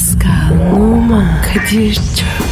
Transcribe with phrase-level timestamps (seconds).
[0.00, 2.49] Pascal, Oman, Kadir çok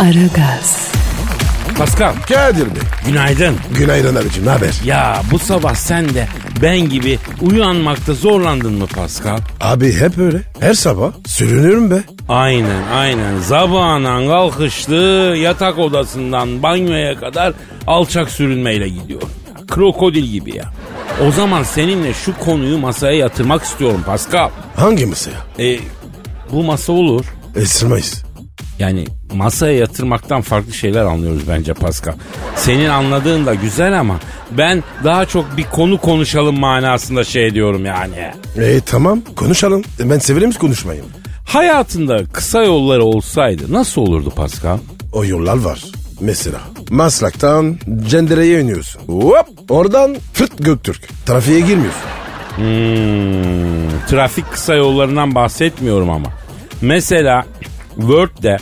[0.00, 0.92] Aragaz,
[1.78, 2.82] Pascal Kadir Bey.
[3.06, 3.56] günaydın.
[3.78, 4.74] Günaydın abicim ne haber?
[4.84, 6.26] Ya bu sabah sen de
[6.62, 9.38] ben gibi uyanmakta zorlandın mı Pascal?
[9.60, 10.42] Abi hep öyle.
[10.60, 12.02] Her sabah sürünüyorum be.
[12.28, 13.38] Aynen aynen.
[13.38, 14.94] Zabağına kalkıştı
[15.36, 17.52] yatak odasından banyoya kadar
[17.86, 19.22] alçak sürünmeyle gidiyor.
[19.22, 20.64] Ya, Krokodil gibi ya.
[21.28, 24.50] O zaman seninle şu konuyu masaya yatırmak istiyorum Pascal.
[24.76, 25.36] Hangi masaya?
[25.58, 25.80] E,
[26.52, 27.24] bu masa olur.
[27.56, 28.29] Esirmeyiz.
[28.80, 32.12] Yani masaya yatırmaktan farklı şeyler anlıyoruz bence Pascal.
[32.56, 38.16] Senin anladığın da güzel ama ben daha çok bir konu konuşalım manasında şey diyorum yani.
[38.56, 39.82] E tamam konuşalım.
[40.00, 41.02] E, Ben severim konuşmayı.
[41.46, 44.78] Hayatında kısa yolları olsaydı nasıl olurdu Pascal?
[45.12, 45.84] O yollar var.
[46.20, 49.00] Mesela Maslak'tan Cendere'ye iniyorsun.
[49.06, 51.08] Hop oradan fırt Göktürk.
[51.26, 52.00] Trafiğe girmiyorsun.
[52.56, 52.64] Hmm,
[54.10, 56.28] trafik kısa yollarından bahsetmiyorum ama.
[56.82, 57.44] Mesela
[57.96, 58.56] Word'de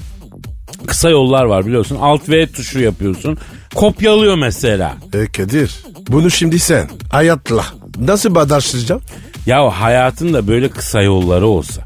[0.87, 1.99] kısa yollar var biliyorsun.
[2.01, 3.39] Alt V tuşu yapıyorsun.
[3.75, 4.95] Kopyalıyor mesela.
[5.15, 5.75] E Kadir
[6.09, 7.65] bunu şimdi sen hayatla
[7.99, 9.09] nasıl bağdaştıracaksın?
[9.47, 11.83] Ya hayatında böyle kısa yolları olsa.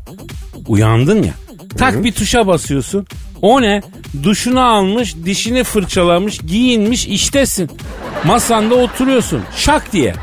[0.69, 1.33] Uyandın ya.
[1.79, 3.07] Tak bir tuşa basıyorsun.
[3.43, 3.83] O ne?
[4.23, 7.71] Duşunu almış, dişini fırçalamış, giyinmiş, iştesin.
[8.25, 9.43] Masanda oturuyorsun.
[9.57, 10.15] Şak diye.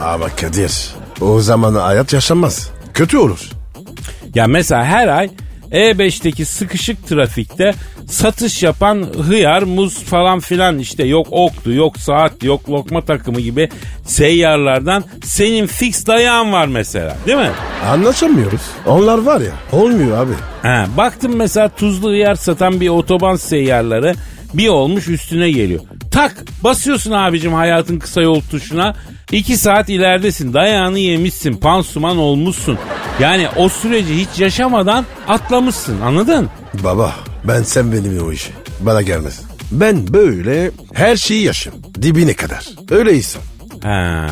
[0.00, 0.72] Ama Kadir
[1.20, 2.70] o zaman hayat yaşanmaz.
[2.94, 3.40] Kötü olur.
[4.34, 5.30] Ya mesela her ay
[5.72, 7.74] E5'teki sıkışık trafikte
[8.06, 13.68] satış yapan hıyar, muz falan filan işte yok oktu, yok saat, yok lokma takımı gibi
[14.06, 17.50] seyyarlardan senin fix dayağın var mesela değil mi?
[17.88, 18.60] Anlaşamıyoruz.
[18.86, 20.32] Onlar var ya olmuyor abi.
[20.62, 24.14] Ha, baktım mesela tuzlu hıyar satan bir otoban seyyarları
[24.54, 25.80] bir olmuş üstüne geliyor.
[26.10, 28.94] Tak basıyorsun abicim hayatın kısa yol tuşuna.
[29.32, 32.78] İki saat ileridesin dayağını yemişsin pansuman olmuşsun.
[33.20, 36.48] Yani o süreci hiç yaşamadan atlamışsın anladın?
[36.84, 37.14] Baba
[37.44, 38.52] ben sen benim o işi.
[38.80, 39.40] Bana gelmez.
[39.72, 41.74] Ben böyle her şeyi yaşım.
[42.02, 42.66] Dibine kadar.
[42.90, 43.42] Öyle insan.
[43.82, 44.26] Ha.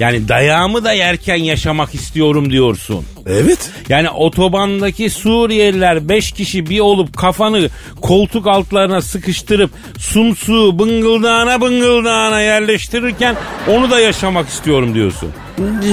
[0.00, 3.04] Yani dayağımı da yerken yaşamak istiyorum diyorsun.
[3.26, 3.70] Evet.
[3.88, 7.68] Yani otobandaki Suriyeliler 5 kişi bir olup kafanı
[8.00, 13.36] koltuk altlarına sıkıştırıp sumsu bıngıldağına bıngıldağına yerleştirirken
[13.68, 15.28] onu da yaşamak istiyorum diyorsun.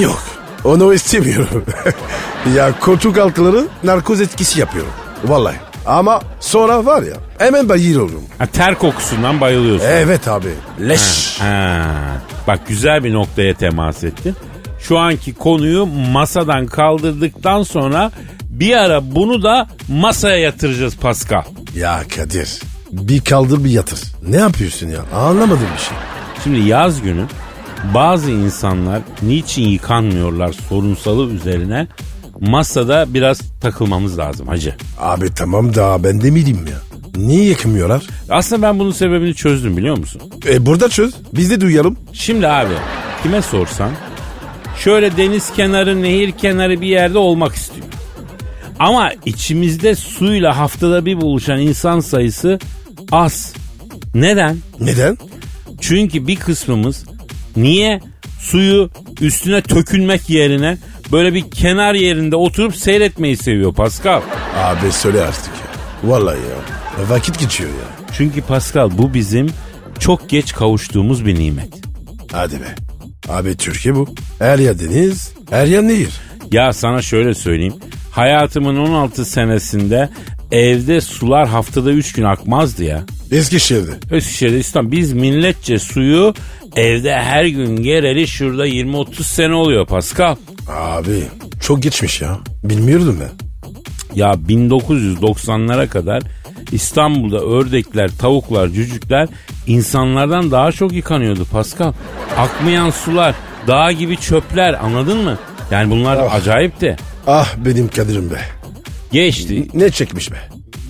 [0.01, 0.23] Yok.
[0.63, 1.65] Onu istemiyorum.
[2.55, 4.91] ya koltuk altları narkoz etkisi yapıyorum.
[5.23, 5.55] Vallahi.
[5.85, 8.23] Ama sonra var ya hemen bayılıyorum.
[8.37, 9.87] Ha, ter kokusundan bayılıyorsun.
[9.89, 10.47] Evet abi.
[10.79, 11.39] Leş.
[11.39, 11.85] Ha,
[12.47, 14.35] bak güzel bir noktaya temas ettin.
[14.79, 18.11] Şu anki konuyu masadan kaldırdıktan sonra
[18.49, 21.43] bir ara bunu da masaya yatıracağız Pascal.
[21.75, 22.59] Ya Kadir
[22.91, 23.99] bir kaldır bir yatır.
[24.27, 24.99] Ne yapıyorsun ya?
[25.13, 25.97] Anlamadım bir şey.
[26.43, 27.25] Şimdi yaz günü
[27.93, 31.87] bazı insanlar niçin yıkanmıyorlar sorunsalı üzerine
[32.39, 34.75] masada biraz takılmamız lazım hacı.
[34.99, 36.77] Abi tamam da ben de miydim ya?
[37.15, 38.03] Niye yakmıyorlar?
[38.29, 40.21] Aslında ben bunun sebebini çözdüm biliyor musun?
[40.47, 41.13] E burada çöz.
[41.33, 41.97] Biz de duyalım.
[42.13, 42.73] Şimdi abi
[43.23, 43.91] kime sorsan
[44.83, 47.87] şöyle deniz kenarı nehir kenarı bir yerde olmak istiyor.
[48.79, 52.59] Ama içimizde suyla haftada bir buluşan insan sayısı
[53.11, 53.53] az.
[54.15, 54.57] Neden?
[54.79, 55.17] Neden?
[55.81, 57.05] Çünkü bir kısmımız
[57.55, 57.99] niye
[58.39, 58.89] suyu
[59.21, 60.77] üstüne tökülmek yerine
[61.11, 64.21] böyle bir kenar yerinde oturup seyretmeyi seviyor Pascal.
[64.57, 66.09] Abi söyle artık ya.
[66.11, 66.84] Vallahi ya.
[66.99, 68.05] Vakit geçiyor ya.
[68.17, 69.47] Çünkü Pascal bu bizim
[69.99, 71.69] çok geç kavuştuğumuz bir nimet.
[72.31, 72.75] Hadi be.
[73.29, 74.07] Abi Türkiye bu.
[74.39, 76.09] Her yer deniz, her yer nehir.
[76.51, 77.73] Ya sana şöyle söyleyeyim.
[78.11, 80.09] Hayatımın 16 senesinde
[80.51, 83.03] evde sular haftada 3 gün akmazdı ya.
[83.31, 84.15] Eskişehir'de.
[84.15, 84.91] Eskişehir'de İstanbul.
[84.91, 86.33] Biz milletçe suyu
[86.75, 90.35] evde her gün gereli şurada 20-30 sene oluyor Pascal.
[90.69, 91.23] Abi
[91.61, 92.39] çok geçmiş ya.
[92.63, 93.29] Bilmiyordum ben.
[94.15, 96.23] Ya 1990'lara kadar
[96.73, 99.27] İstanbul'da ördekler, tavuklar, cücükler
[99.67, 101.93] insanlardan daha çok yıkanıyordu Pascal.
[102.37, 103.35] Akmayan sular,
[103.67, 105.37] dağ gibi çöpler anladın mı?
[105.71, 106.33] Yani bunlar Oh.
[106.33, 106.95] acayipti.
[107.27, 108.39] Ah benim Kadir'im be.
[109.11, 110.35] Geçti, Ne çekmiş be.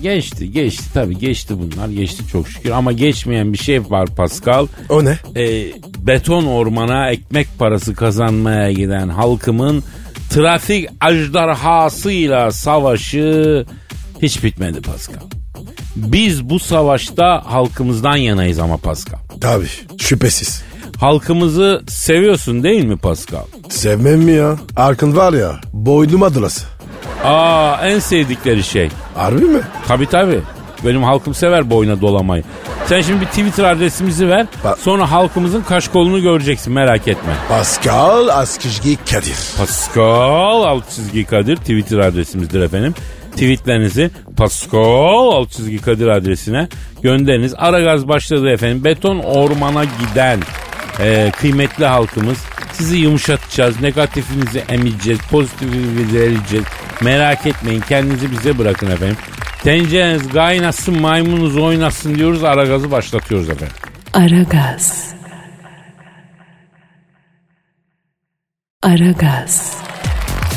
[0.02, 1.88] geçti, geçti tabii geçti bunlar.
[1.88, 4.66] Geçti çok şükür ama geçmeyen bir şey var Pascal.
[4.88, 5.18] O ne?
[5.36, 5.66] Ee,
[5.98, 9.84] beton ormana ekmek parası kazanmaya giden halkımın
[10.30, 13.64] trafik ajdarhasıyla savaşı
[14.22, 15.20] hiç bitmedi Pascal.
[15.96, 19.18] Biz bu savaşta halkımızdan yanayız ama Pascal.
[19.40, 19.66] Tabii
[19.98, 20.62] şüphesiz.
[21.00, 23.42] Halkımızı seviyorsun değil mi Pascal?
[23.68, 24.56] Sevmem mi ya?
[24.76, 26.64] Arkın var ya boynuma dırası.
[27.24, 28.88] Aa en sevdikleri şey.
[29.14, 29.60] Harbi mi?
[29.88, 30.40] Tabii tabii.
[30.84, 32.44] Benim halkım sever boyuna dolamayı.
[32.86, 34.46] Sen şimdi bir Twitter adresimizi ver.
[34.64, 34.78] Bak.
[34.78, 37.32] Sonra halkımızın kaş kolunu göreceksin merak etme.
[37.48, 39.36] Pascal Askizgi Kadir.
[39.58, 42.94] Pascal alt çizgi Kadir Twitter adresimizdir efendim.
[43.36, 46.68] Tweetlerinizi Pascal alt çizgi Kadir adresine
[47.02, 47.54] gönderiniz.
[47.56, 48.84] Aragaz başladı efendim.
[48.84, 50.40] Beton ormana giden
[51.00, 52.38] e, kıymetli halkımız.
[52.72, 53.80] Sizi yumuşatacağız.
[53.80, 55.20] Negatifinizi emeceğiz.
[55.30, 56.64] Pozitifinizi vereceğiz.
[57.00, 57.80] Merak etmeyin.
[57.80, 59.16] Kendinizi bize bırakın efendim.
[59.62, 62.44] Tencereniz kaynasın maymununuz oynasın diyoruz.
[62.44, 63.76] Aragaz'ı başlatıyoruz efendim.
[64.12, 65.14] Aragaz.
[68.82, 69.76] Aragaz.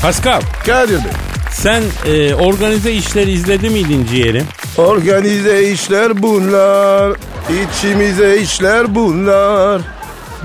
[0.01, 1.28] Pascal Kadir Bey.
[1.51, 4.45] Sen e, organize işleri izledi miydin ciğerim?
[4.77, 7.17] Organize işler bunlar.
[7.49, 9.81] İçimize işler bunlar.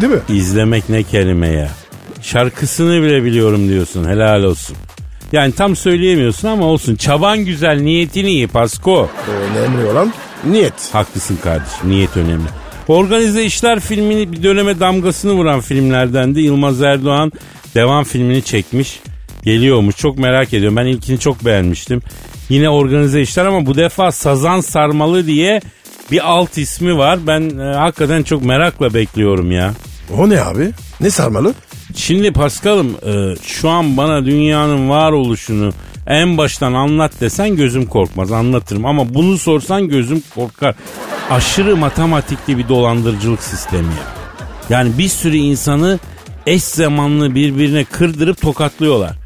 [0.00, 0.20] Değil mi?
[0.28, 1.70] İzlemek ne kelime ya.
[2.22, 4.76] Şarkısını bile biliyorum diyorsun helal olsun.
[5.32, 6.96] Yani tam söyleyemiyorsun ama olsun.
[6.96, 9.10] Çaban güzel niyetin iyi Pasko.
[9.28, 10.12] Önemli olan
[10.44, 10.94] niyet.
[10.94, 12.48] Haklısın kardeşim niyet önemli.
[12.88, 17.32] Organize İşler filmini bir döneme damgasını vuran filmlerden de Yılmaz Erdoğan
[17.74, 19.00] devam filmini çekmiş.
[19.44, 20.76] Geliyormuş çok merak ediyorum.
[20.76, 22.02] Ben ilkini çok beğenmiştim.
[22.48, 25.60] Yine organize işler ama bu defa Sazan Sarmalı diye
[26.10, 27.18] bir alt ismi var.
[27.26, 29.74] Ben e, hakikaten çok merakla bekliyorum ya.
[30.18, 30.70] O ne abi?
[31.00, 31.54] Ne sarmalı?
[31.94, 35.72] Şimdi Paskal'ım e, şu an bana dünyanın varoluşunu
[36.06, 38.86] en baştan anlat desen gözüm korkmaz anlatırım.
[38.86, 40.74] Ama bunu sorsan gözüm korkar.
[41.30, 44.14] Aşırı matematikli bir dolandırıcılık sistemi ya.
[44.70, 45.98] Yani bir sürü insanı
[46.46, 49.23] eş zamanlı birbirine kırdırıp tokatlıyorlar.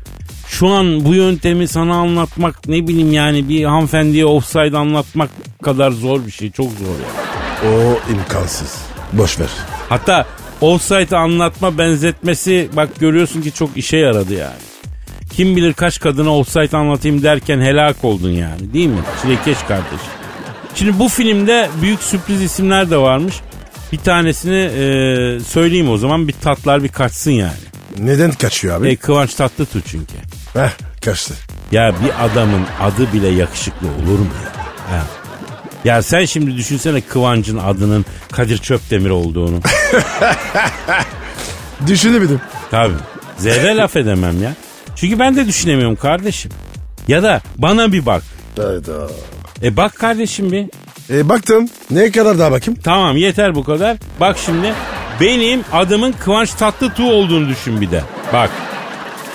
[0.48, 5.30] Şu an bu yöntemi sana anlatmak ne bileyim yani bir hanımefendiye offside anlatmak
[5.62, 6.50] kadar zor bir şey.
[6.50, 7.70] Çok zor ya.
[7.70, 8.76] O imkansız.
[9.12, 9.48] Boş ver.
[9.88, 10.26] Hatta
[10.60, 14.58] offside anlatma benzetmesi bak görüyorsun ki çok işe yaradı yani.
[15.32, 19.00] Kim bilir kaç kadına offside anlatayım derken helak oldun yani değil mi?
[19.22, 20.00] Çilekeş kardeş.
[20.74, 23.34] Şimdi bu filmde büyük sürpriz isimler de varmış.
[23.92, 27.52] Bir tanesini e, söyleyeyim o zaman bir tatlar bir kaçsın yani.
[27.98, 28.88] Neden kaçıyor abi?
[28.88, 30.14] E, Kıvanç Tatlıtuğ çünkü.
[30.52, 30.70] Heh
[31.04, 31.34] kaçtı.
[31.72, 34.52] Ya bir adamın adı bile yakışıklı olur mu ya?
[34.96, 35.04] Ha.
[35.84, 39.60] Ya sen şimdi düşünsene Kıvanç'ın adının Kadir Çöpdemir olduğunu.
[41.86, 42.40] Düşünemedim.
[42.70, 42.94] Tabii.
[43.38, 44.52] Zerre laf edemem ya.
[44.96, 46.50] Çünkü ben de düşünemiyorum kardeşim.
[47.08, 48.22] Ya da bana bir bak.
[48.56, 49.08] Hayda.
[49.62, 50.66] E bak kardeşim bir.
[51.10, 51.68] E baktım.
[51.90, 52.80] Ne kadar daha bakayım?
[52.84, 53.96] Tamam yeter bu kadar.
[54.20, 54.72] Bak şimdi
[55.20, 58.02] benim adımın Kıvanç Tatlıtuğ olduğunu düşün bir de.
[58.32, 58.50] Bak.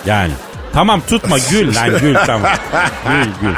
[0.06, 0.32] Yani.
[0.74, 2.52] Tamam tutma gül lan gül tamam.
[3.08, 3.56] Gül gül.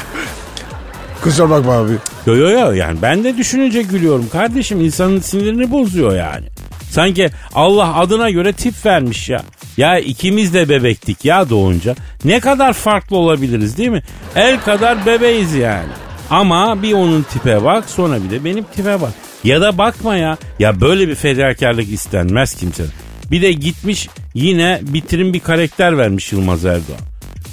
[1.24, 1.94] Kusura bakma abi.
[2.26, 6.46] Yo yo yo yani ben de düşününce gülüyorum kardeşim insanın sinirini bozuyor yani.
[6.90, 9.42] Sanki Allah adına göre tip vermiş ya.
[9.78, 11.96] Ya ikimiz de bebektik ya doğunca.
[12.26, 14.04] Ne kadar farklı olabiliriz değil mi?
[14.36, 15.90] El kadar bebeğiz yani.
[16.30, 19.12] Ama bir onun tipe bak sonra bir de benim tipe bak.
[19.44, 20.38] Ya da bakma ya.
[20.60, 22.84] Ya böyle bir fedakarlık istenmez kimse.
[23.32, 27.00] Bir de gitmiş yine bitirim bir karakter vermiş Yılmaz Erdoğan.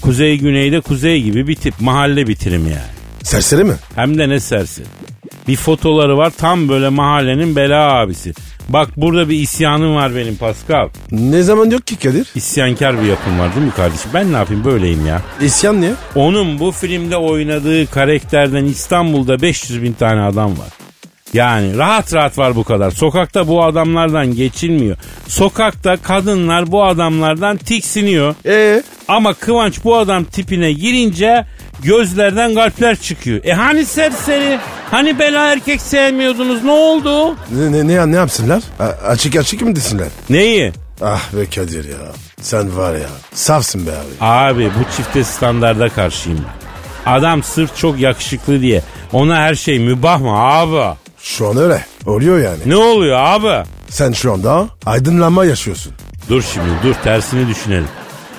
[0.01, 2.93] Kuzey güneyde kuzey gibi bir tip mahalle bitirim yani.
[3.23, 3.75] Serseri mi?
[3.95, 4.87] Hem de ne sersin.
[5.49, 8.33] Bir fotoları var tam böyle mahallenin bela abisi.
[8.69, 10.89] Bak burada bir isyanım var benim Pascal.
[11.11, 12.27] Ne zaman yok ki Kadir?
[12.35, 14.11] İsyankar bir yapım var değil mi kardeşim?
[14.15, 15.23] Ben ne yapayım böyleyim ya.
[15.43, 15.93] İsyan niye?
[16.15, 20.69] Onun bu filmde oynadığı karakterden İstanbul'da 500 bin tane adam var.
[21.35, 22.91] Yani rahat rahat var bu kadar.
[22.91, 24.97] Sokakta bu adamlardan geçilmiyor.
[25.29, 28.35] Sokakta kadınlar bu adamlardan tiksiniyor.
[28.47, 31.47] Ee, Ama Kıvanç bu adam tipine girince
[31.83, 33.41] gözlerden kalpler çıkıyor.
[33.45, 34.59] E hani serseri?
[34.91, 37.37] Hani bela erkek sevmiyordunuz ne oldu?
[37.51, 38.63] ne, ne, ne, ne yapsınlar?
[38.81, 40.09] A- açık açık mı desinler?
[40.31, 40.73] Neyi?
[41.03, 42.13] Ah be Kadir ya.
[42.41, 43.09] Sen var ya.
[43.35, 44.15] Safsın be abi.
[44.21, 46.41] Abi bu çifte standarda karşıyım.
[47.07, 50.97] Adam sırf çok yakışıklı diye ona her şey mübah mı abi?
[51.23, 51.85] Şu an öyle.
[52.07, 52.59] Oluyor yani.
[52.67, 53.69] Ne oluyor abi?
[53.89, 55.93] Sen şu anda aydınlanma yaşıyorsun.
[56.29, 57.89] Dur şimdi dur tersini düşünelim.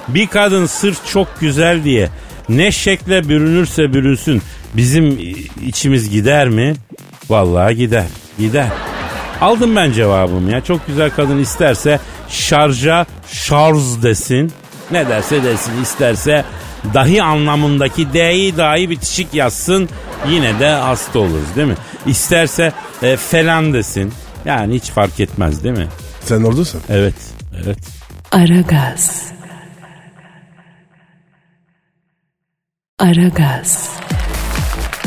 [0.07, 2.09] Bir kadın sırf çok güzel diye
[2.49, 4.41] ne şekle bürünürse bürünsün
[4.73, 5.19] bizim
[5.65, 6.73] içimiz gider mi?
[7.29, 8.05] Vallahi gider.
[8.39, 8.67] Gider.
[9.41, 10.61] Aldım ben cevabımı ya.
[10.63, 11.99] Çok güzel kadın isterse
[12.29, 14.51] şarja şarj desin.
[14.91, 16.45] Ne derse desin isterse
[16.93, 19.89] dahi anlamındaki D'yi dahi bitişik yazsın.
[20.29, 21.75] Yine de hasta oluruz değil mi?
[22.05, 24.13] İsterse e, falan desin.
[24.45, 25.87] Yani hiç fark etmez değil mi?
[26.21, 26.81] Sen oradasın.
[26.89, 27.15] Evet.
[27.63, 27.77] Evet.
[28.31, 29.33] Aragaz.
[32.99, 33.89] Aragaz,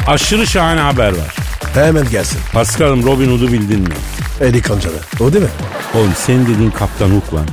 [0.06, 1.36] Aşırı şahane haber var.
[1.74, 2.40] Hemen gelsin.
[2.52, 3.94] Paskal'ım Robin Hood'u bildin mi?
[4.40, 4.96] Eddie Kancalı.
[5.20, 5.50] O değil mi?
[5.94, 7.46] Oğlum senin dediğin Kaptan Hook lan.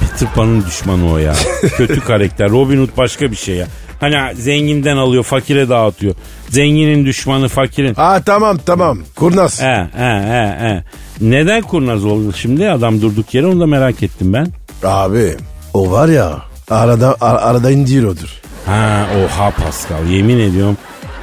[0.00, 1.34] Peter Pan'ın düşmanı o ya.
[1.76, 2.50] Kötü karakter.
[2.50, 3.66] Robin Hood başka bir şey ya.
[4.02, 6.14] Hani zenginden alıyor fakire dağıtıyor.
[6.48, 7.94] Zenginin düşmanı fakirin.
[7.96, 8.98] Aa tamam tamam.
[9.16, 9.60] Kurnaz.
[9.62, 10.84] He he he he.
[11.20, 14.46] Neden kurnaz oldu şimdi adam durduk yere onu da merak ettim ben.
[14.84, 15.36] Abi
[15.74, 18.40] o var ya arada ar- arada indiriyordur.
[18.66, 20.76] Ha oha Pascal yemin ediyorum.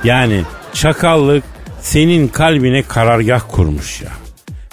[0.03, 0.41] Yani
[0.73, 1.43] çakallık
[1.81, 4.09] senin kalbine karargah kurmuş ya.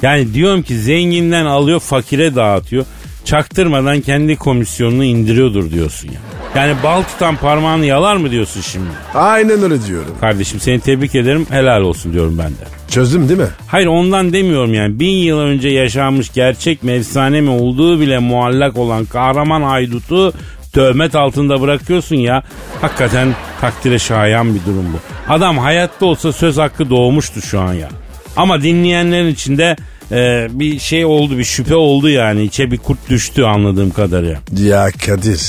[0.03, 2.85] Yani diyorum ki zenginden alıyor fakire dağıtıyor.
[3.27, 6.21] Çaktırmadan kendi komisyonunu indiriyordur diyorsun ya.
[6.55, 8.89] Yani bal tutan parmağını yalar mı diyorsun şimdi?
[9.15, 10.15] Aynen öyle diyorum.
[10.21, 12.65] Kardeşim seni tebrik ederim helal olsun diyorum ben de.
[12.91, 13.49] Çözdüm değil mi?
[13.67, 15.01] Hayır ondan demiyorum yani.
[15.01, 20.33] Bin yıl önce yaşanmış gerçek mi efsane mi olduğu bile muallak olan kahraman haydutu
[20.73, 22.43] töhmet altında bırakıyorsun ya.
[22.81, 25.33] Hakikaten takdire şayan bir durum bu.
[25.33, 27.89] Adam hayatta olsa söz hakkı doğmuştu şu an ya.
[28.37, 29.77] Ama dinleyenlerin içinde
[30.13, 32.43] e, bir şey oldu bir şüphe oldu yani.
[32.43, 34.39] İçe bir kurt düştü anladığım kadarıyla.
[34.63, 35.41] Ya Kadir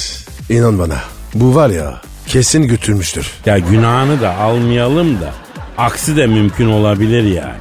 [0.49, 0.97] inan bana
[1.33, 3.31] bu var ya kesin götürmüştür.
[3.45, 5.33] Ya günahını da almayalım da
[5.77, 7.57] aksi de mümkün olabilir yani.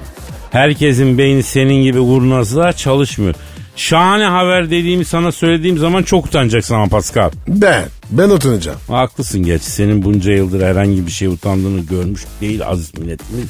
[0.51, 3.35] Herkesin beyni senin gibi kurnazlığa çalışmıyor.
[3.77, 7.31] Şahane haber dediğimi sana söylediğim zaman çok utanacaksın ama Pascal.
[7.49, 8.79] Ben ben utanacağım.
[8.89, 13.49] Haklısın gerçi senin bunca yıldır herhangi bir şey utandığını görmüş değil aziz milletimiz.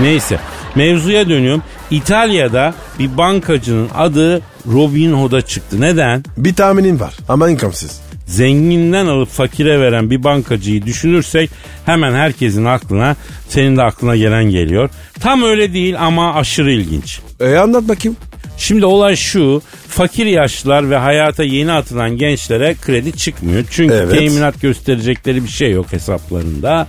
[0.00, 0.38] Neyse
[0.74, 1.62] mevzuya dönüyorum.
[1.90, 4.40] İtalya'da bir bankacının adı
[4.72, 5.80] Robin Hood'a çıktı.
[5.80, 6.24] Neden?
[6.36, 8.00] Bir tahminim var ama imkansız.
[8.26, 11.50] zenginden alıp fakire veren bir bankacıyı düşünürsek
[11.86, 13.16] hemen herkesin aklına
[13.48, 14.90] senin de aklına gelen geliyor.
[15.20, 17.20] Tam öyle değil ama aşırı ilginç.
[17.40, 18.16] E anlat bakayım.
[18.56, 23.64] Şimdi olay şu fakir yaşlılar ve hayata yeni atılan gençlere kredi çıkmıyor.
[23.70, 24.18] Çünkü Evet.
[24.18, 26.86] teminat gösterecekleri bir şey yok hesaplarında.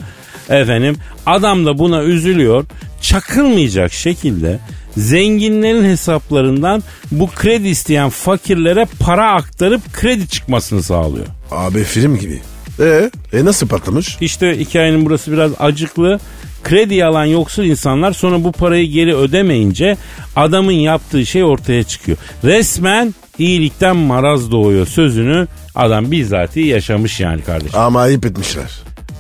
[0.50, 0.96] Efendim
[1.26, 2.66] adam da buna üzülüyor.
[3.02, 4.60] Çakılmayacak şekilde
[4.98, 11.26] zenginlerin hesaplarından bu kredi isteyen fakirlere para aktarıp kredi çıkmasını sağlıyor.
[11.52, 12.42] Abi film gibi.
[12.80, 14.18] E, e nasıl patlamış?
[14.22, 16.20] İşte hikayenin burası biraz acıklı.
[16.66, 19.98] Kredi alan yoksul insanlar sonra bu parayı geri ödemeyince
[20.36, 22.18] adamın yaptığı şey ortaya çıkıyor.
[22.44, 27.80] Resmen iyilikten maraz doğuyor sözünü adam bizatihi yaşamış yani kardeşim.
[27.80, 28.72] Ama ayıp etmişler.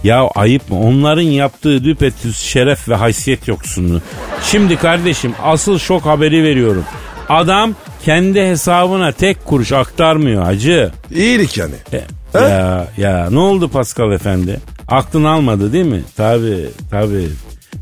[0.03, 0.79] Ya ayıp mı?
[0.79, 4.01] Onların yaptığı düpedüz şeref ve haysiyet yoksunluğu.
[4.43, 6.83] Şimdi kardeşim asıl şok haberi veriyorum.
[7.29, 7.75] Adam
[8.05, 10.91] kendi hesabına tek kuruş aktarmıyor hacı.
[11.15, 11.75] İyilik yani.
[11.93, 12.01] E,
[12.39, 14.59] Ya ya ne oldu Pascal efendi?
[14.87, 16.03] Aklın almadı değil mi?
[16.17, 17.27] Tabi tabi.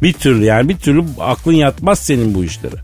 [0.02, 2.76] Bir türlü yani bir türlü aklın yatmaz senin bu işlere.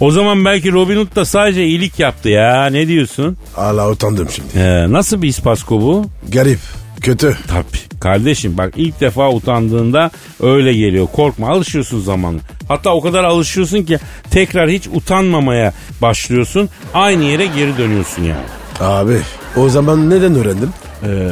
[0.00, 3.36] O zaman belki Robin Hood da sadece iyilik yaptı ya ne diyorsun?
[3.56, 4.48] Allah utandım şimdi.
[4.56, 6.06] Ee, nasıl bir ispasko bu?
[6.32, 6.58] Garip.
[7.00, 7.36] Kötü.
[7.48, 8.00] Tabii.
[8.00, 10.10] Kardeşim bak ilk defa utandığında
[10.42, 11.06] öyle geliyor.
[11.12, 12.40] Korkma alışıyorsun zamanla.
[12.68, 13.98] Hatta o kadar alışıyorsun ki
[14.30, 16.68] tekrar hiç utanmamaya başlıyorsun.
[16.94, 18.46] Aynı yere geri dönüyorsun yani.
[18.80, 19.18] Abi
[19.56, 20.70] o zaman neden öğrendim?
[21.06, 21.28] Ee,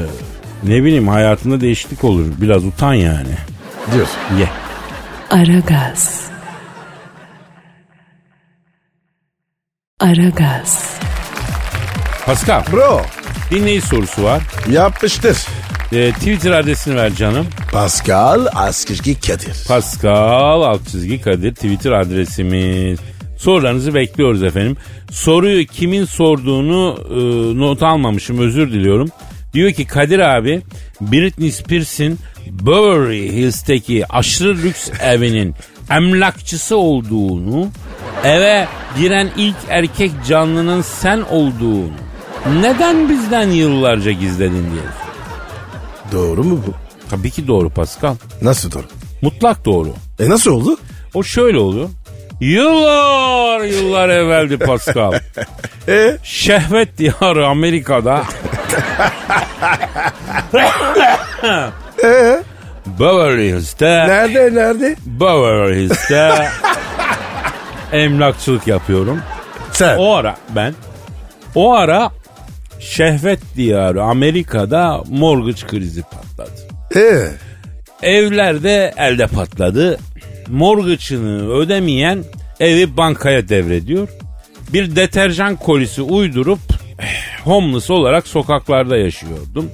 [0.63, 2.27] ne bileyim hayatında değişiklik olur.
[2.41, 3.35] Biraz utan yani.
[3.95, 4.19] Diyorsun.
[4.39, 4.49] Ye.
[5.31, 6.27] Aragaz.
[10.01, 10.99] Aragaz.
[12.27, 13.01] Pascal Bro
[13.51, 14.43] dinleyici sorusu var.
[14.71, 15.37] yapıştır.
[15.93, 17.47] Ee, Twitter adresini ver canım.
[17.73, 19.65] Pascal Askışki Kadir.
[19.69, 22.99] Pascal alt çizgi Kadir Twitter adresimiz.
[23.39, 24.77] Sorularınızı bekliyoruz efendim.
[25.11, 27.15] Soruyu kimin sorduğunu e,
[27.61, 29.09] not almamışım özür diliyorum.
[29.57, 30.63] Diyor ki Kadir abi
[31.01, 35.55] Britney Spears'in Beverly Hills'teki aşırı lüks evinin
[35.91, 37.69] emlakçısı olduğunu,
[38.25, 41.91] eve giren ilk erkek canlının sen olduğunu
[42.61, 44.83] neden bizden yıllarca gizledin diye.
[46.13, 46.75] Doğru mu bu?
[47.11, 48.15] Tabii ki doğru Pascal.
[48.43, 48.87] Nasıl doğru?
[49.23, 49.95] Mutlak doğru.
[50.21, 50.77] E nasıl oldu?
[51.15, 51.89] O şöyle oluyor.
[52.41, 55.13] Yıllar yıllar evveldi Pascal.
[55.89, 58.25] E Şehvet diyarı Amerika'da
[62.05, 62.43] e
[62.87, 64.97] Beverly Hills'te nerede nerede?
[65.07, 66.49] Beverly Hills'te
[67.93, 69.23] emlakçılık yapıyorum.
[69.73, 69.97] Sen.
[69.99, 70.75] O ara ben
[71.55, 72.11] o ara
[72.81, 76.61] şehvet diyarı Amerika'da mortgage krizi patladı.
[76.97, 77.29] E
[78.03, 79.99] Evlerde elde patladı.
[80.49, 82.25] Mortgage'ını ödemeyen
[82.61, 84.09] evi bankaya devrediyor.
[84.73, 86.59] Bir deterjan kolisi uydurup
[86.99, 89.71] eh, homeless olarak sokaklarda yaşıyordum.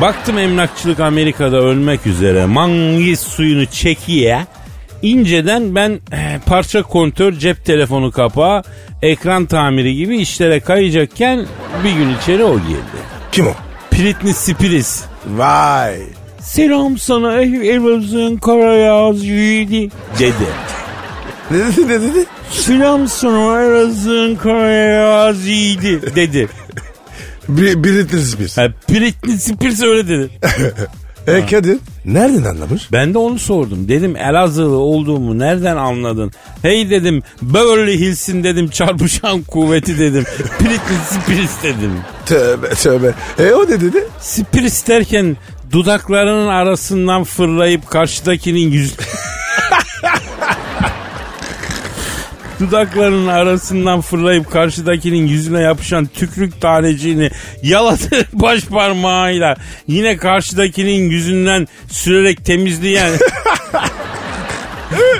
[0.00, 2.46] Baktım emlakçılık Amerika'da ölmek üzere.
[2.46, 4.46] Mangis suyunu çekiye.
[5.02, 8.62] İnceden ben eh, parça kontör, cep telefonu kapağı,
[9.02, 11.46] ekran tamiri gibi işlere kayacakken
[11.84, 12.98] bir gün içeri o girdi.
[13.32, 13.52] kim o?
[13.92, 15.02] Britney Spears.
[15.26, 16.00] Vay.
[16.42, 20.46] Selam sana ey Elazığ'ın karayaz yiğidi dedi.
[21.50, 22.26] Ne dedi ne dedi?
[22.50, 26.48] Selam sana Elazığ'ın karayaz yiğidi dedi.
[27.48, 28.58] Bir, Britney Spears.
[28.58, 30.30] Ha, Britney Spears öyle dedi.
[31.26, 32.92] E Kadir nereden anlamış?
[32.92, 33.88] Ben de onu sordum.
[33.88, 36.32] Dedim Elazığlı olduğumu nereden anladın?
[36.62, 40.24] Hey dedim Beverly Hills'in dedim çarpışan kuvveti dedim.
[40.60, 41.92] Britney Spears dedim.
[42.26, 43.14] Tövbe tövbe.
[43.38, 44.04] E o ne dedi?
[44.20, 45.36] Spears derken
[45.72, 48.94] dudaklarının arasından fırlayıp karşıdakinin yüz...
[52.60, 57.30] Dudaklarının arasından fırlayıp karşıdakinin yüzüne yapışan tükrük taneciğini
[57.62, 59.56] yaladı baş parmağıyla
[59.88, 63.12] yine karşıdakinin yüzünden sürerek temizleyen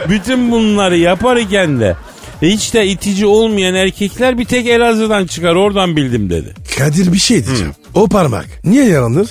[0.09, 1.97] bütün bunları yapar iken de
[2.43, 6.55] hiç de itici olmayan erkekler bir tek Elazığ'dan çıkar oradan bildim dedi.
[6.79, 7.75] Kadir bir şey diyeceğim.
[7.95, 9.29] O parmak niye yalanır?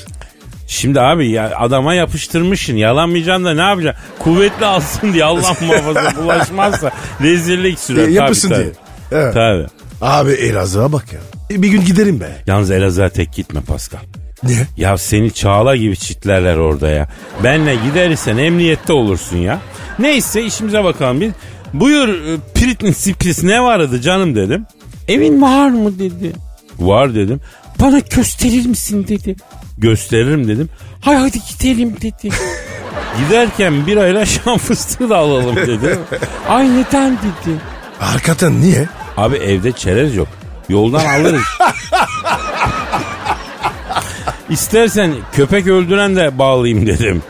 [0.71, 4.03] Şimdi abi ya adama yapıştırmışsın yalamayacaksın da ne yapacaksın?
[4.19, 8.01] Kuvvetli alsın diye Allah muhafaza bulaşmazsa rezillik sürer.
[8.01, 8.59] E, tabii, yapışsın tabii.
[8.63, 8.71] diye.
[9.11, 9.33] Evet.
[9.33, 9.65] Tabii.
[10.01, 11.19] Abi Elazığ'a bak ya.
[11.51, 12.37] E, bir gün giderim be.
[12.47, 13.99] Yalnız Elazığ'a tek gitme Pascal.
[14.43, 14.67] Niye?
[14.77, 17.09] Ya seni çağla gibi çitlerler orada ya.
[17.43, 19.59] Benle gidersen emniyette olursun ya.
[19.99, 21.31] Neyse işimize bakalım biz.
[21.73, 24.65] Buyur e, Britney Spears ne vardı canım dedim.
[25.07, 26.31] Evin var mı dedi.
[26.79, 27.41] Var dedim.
[27.79, 29.35] Bana gösterir misin dedi.
[29.81, 30.69] Gösteririm dedim.
[31.01, 32.29] Hay hadi gidelim dedi.
[33.19, 35.99] Giderken bir ayla şan fıstığı da alalım dedi.
[36.49, 37.57] Ay neden dedi.
[37.99, 38.87] Hakikaten niye?
[39.17, 40.27] Abi evde çerez yok.
[40.69, 41.41] Yoldan alırız.
[44.49, 47.23] İstersen köpek öldüren de bağlayayım dedim.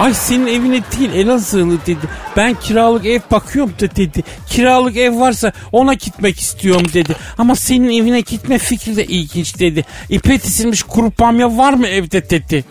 [0.00, 2.08] Ay senin evine değil Elazığlı dedi.
[2.36, 4.22] Ben kiralık ev bakıyorum da dedi.
[4.48, 7.16] Kiralık ev varsa ona gitmek istiyorum dedi.
[7.38, 9.84] Ama senin evine gitme fikri de ilginç dedi.
[10.08, 12.64] İpe dizilmiş kuru bamya var mı evde dedi.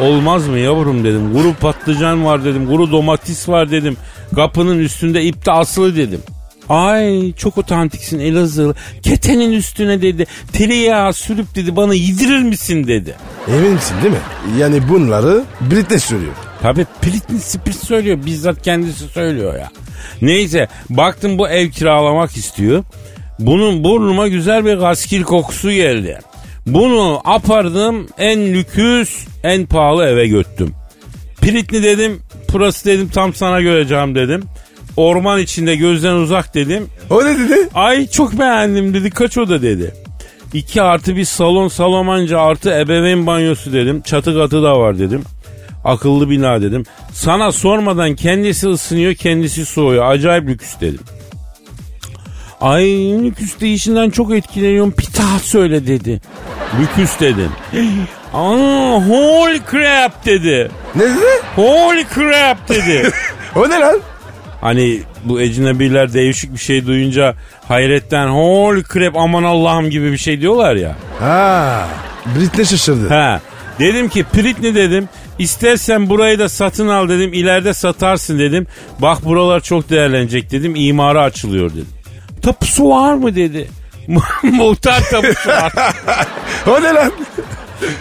[0.00, 1.32] Olmaz mı yavrum dedim.
[1.32, 2.66] Kuru patlıcan var dedim.
[2.66, 3.96] Kuru domates var dedim.
[4.34, 6.20] Kapının üstünde ipte asılı dedim.
[6.68, 8.74] Ay çok otantiksin Elazığlı.
[9.02, 10.26] Ketenin üstüne dedi.
[10.52, 13.16] Tereyağı sürüp dedi bana yedirir misin dedi.
[13.48, 14.20] Eminsin değil mi?
[14.58, 16.32] Yani bunları Britney söylüyor.
[16.62, 18.18] Tabii Britney Spears söylüyor.
[18.26, 19.70] Bizzat kendisi söylüyor ya.
[20.22, 22.84] Neyse baktım bu ev kiralamak istiyor.
[23.38, 26.18] Bunun burnuma güzel bir gaskil kokusu geldi.
[26.66, 30.74] Bunu apardım en lüküs en pahalı eve göttüm.
[31.42, 32.22] Britney dedim
[32.52, 34.42] burası dedim tam sana göreceğim dedim.
[34.96, 36.88] Orman içinde gözden uzak dedim.
[37.10, 37.68] O ne dedi?
[37.74, 39.94] Ay çok beğendim dedi kaç oda dedi.
[40.52, 44.00] İki artı bir salon salomanca artı ebeveyn banyosu dedim.
[44.02, 45.22] Çatı katı da var dedim.
[45.84, 46.84] Akıllı bina dedim.
[47.12, 50.10] Sana sormadan kendisi ısınıyor kendisi soğuyor.
[50.10, 51.00] Acayip lüküs dedim.
[52.60, 52.84] Ay
[53.24, 54.94] lüküs değişinden çok etkileniyorum.
[55.18, 56.20] Daha söyle dedi.
[56.80, 57.50] Lüküs dedim.
[58.34, 60.70] Aa, holy crap dedi.
[60.94, 61.42] Ne dedi?
[61.56, 63.10] Holy crap dedi.
[63.56, 64.00] O ne lan?
[64.64, 67.34] Hani bu ecnebiler değişik bir şey duyunca
[67.68, 70.96] hayretten holy crap aman Allah'ım gibi bir şey diyorlar ya.
[71.20, 71.88] Ha,
[72.38, 73.08] Britney şaşırdı.
[73.08, 73.40] Ha.
[73.78, 78.66] Dedim ki Britney dedim istersen burayı da satın al dedim ileride satarsın dedim.
[78.98, 81.88] Bak buralar çok değerlenecek dedim imara açılıyor dedim.
[82.42, 83.68] Tapusu var mı dedi.
[84.42, 85.72] muhtar tapusu var.
[86.66, 87.12] O ne lan?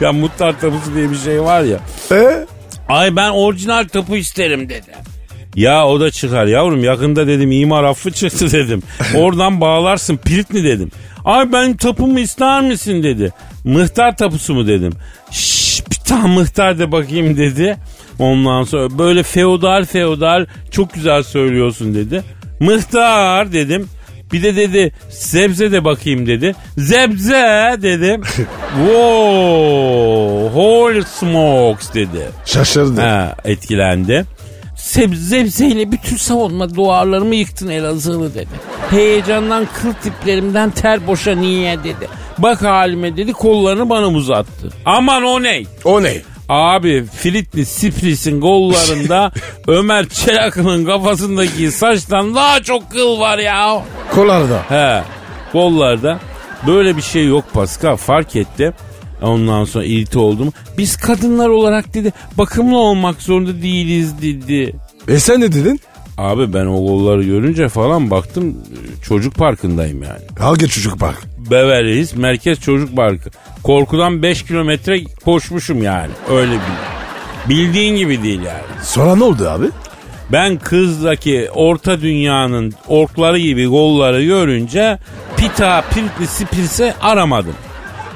[0.02, 1.80] ya muhtar tapusu diye bir şey var ya.
[2.12, 2.46] E?
[2.90, 5.13] Ay ben orijinal tapu isterim dedi.
[5.56, 8.84] Ya o da çıkar yavrum yakında dedim imar affı çıktı dedim.
[9.16, 10.92] Oradan bağlarsın Britney dedim.
[11.26, 13.34] Ay ben tapumu ister misin dedi.
[13.64, 14.94] Mıhtar tapusu mu dedim.
[15.32, 17.78] Şşş bir tane mıhtar de bakayım dedi.
[18.20, 22.24] Ondan sonra böyle feodal feodal çok güzel söylüyorsun dedi.
[22.60, 23.90] Mıhtar dedim.
[24.34, 26.56] Bir de dedi zebze de bakayım dedi.
[26.78, 28.22] Zebze dedim.
[28.74, 32.30] Wow, holy smokes dedi.
[32.46, 33.02] Şaşırdı.
[33.02, 34.26] Ha, etkilendi.
[34.84, 38.50] Sebze zebzeyle bütün savunma duvarlarımı yıktın Elazığlı dedi.
[38.90, 42.08] Heyecandan kıl tiplerimden ter boşa niye dedi.
[42.38, 44.70] Bak halime dedi kollarını bana uzattı.
[44.86, 45.64] Aman o ne?
[45.86, 46.14] O ne?
[46.50, 49.32] Abi Filipli Sipris'in kollarında
[49.68, 53.82] Ömer Çelakı'nın kafasındaki saçtan daha çok kıl var ya.
[54.12, 54.62] Kolarda.
[54.70, 55.04] He
[55.52, 56.20] kollarda
[56.68, 58.74] böyle bir şey yok Pascal fark etti.
[59.22, 60.54] Ondan sonra irite oldum.
[60.78, 64.76] Biz kadınlar olarak dedi bakımlı olmak zorunda değiliz dedi.
[65.08, 65.80] E sen ne dedin?
[66.18, 68.58] Abi ben o kolları görünce falan baktım
[69.04, 70.22] çocuk parkındayım yani.
[70.40, 71.22] Hangi çocuk bak?
[71.52, 73.30] Beverly Hills Merkez Çocuk Parkı.
[73.64, 76.12] Korkudan 5 kilometre koşmuşum yani.
[76.32, 77.50] Öyle bir.
[77.50, 78.84] Bildiğin gibi değil yani.
[78.84, 79.66] Sonra ne oldu abi?
[80.32, 85.00] Ben kızdaki orta dünyanın orkları gibi golları görünce
[85.38, 87.54] Pita Piritli Spirs'e aramadım.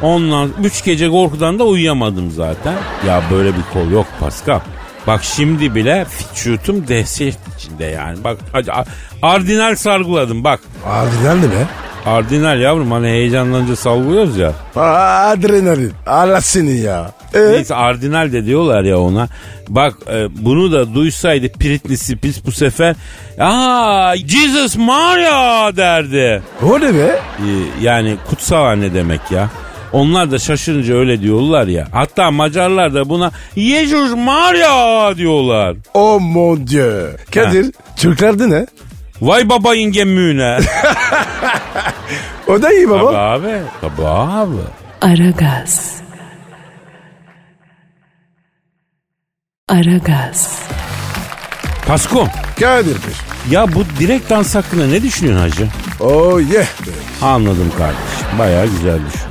[0.01, 2.73] Ondan üç gece korkudan da uyuyamadım zaten.
[3.07, 4.59] Ya böyle bir kol yok Pascal.
[5.07, 8.23] Bak şimdi bile vücudum dehşet içinde yani.
[8.23, 8.37] Bak
[9.21, 10.59] ardinal sargıladım bak.
[10.85, 11.65] Ardinal ne be?
[12.05, 14.53] Ardinal yavrum hani heyecanlanınca salgılıyoruz ya.
[14.75, 15.93] Adrenalin.
[16.07, 17.11] Allah seni ya.
[17.33, 17.51] Ee?
[17.51, 19.27] Neyse ardinal de diyorlar ya ona.
[19.69, 22.95] Bak e, bunu da duysaydı Britney Spears bu sefer
[23.39, 26.41] aa Jesus Maria derdi.
[26.63, 27.19] O ne be?
[27.39, 27.47] E,
[27.81, 29.49] yani kutsal ne demek ya.
[29.93, 31.87] Onlar da şaşırınca öyle diyorlar ya.
[31.91, 35.75] Hatta Macarlar da buna Jesus Maria diyorlar.
[35.93, 37.09] Oh mon dieu.
[37.33, 38.65] Kadir, Türklerde ne?
[39.21, 40.57] Vay baba ingemüne.
[42.47, 43.17] O da iyi Tabii baba.
[43.17, 43.57] abi.
[43.81, 44.55] Tabii abi.
[45.01, 45.91] Aragaz.
[49.69, 50.59] Aragaz.
[51.87, 52.27] Pasko.
[52.59, 53.13] Kadir Bey.
[53.51, 55.67] Ya bu direkt dans hakkında ne düşünüyorsun hacı?
[55.99, 56.65] Oh yeah.
[57.21, 58.39] Anladım kardeşim.
[58.39, 59.26] Bayağı güzel düşünüyorsun.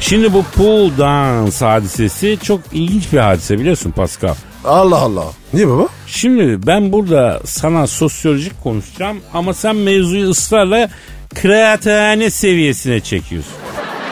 [0.00, 4.34] Şimdi bu pool dance hadisesi çok ilginç bir hadise biliyorsun Pascal.
[4.64, 5.24] Allah Allah.
[5.54, 5.86] Niye baba?
[6.06, 10.88] Şimdi ben burada sana sosyolojik konuşacağım ama sen mevzuyu ısrarla
[11.34, 13.52] kıraathane seviyesine çekiyorsun.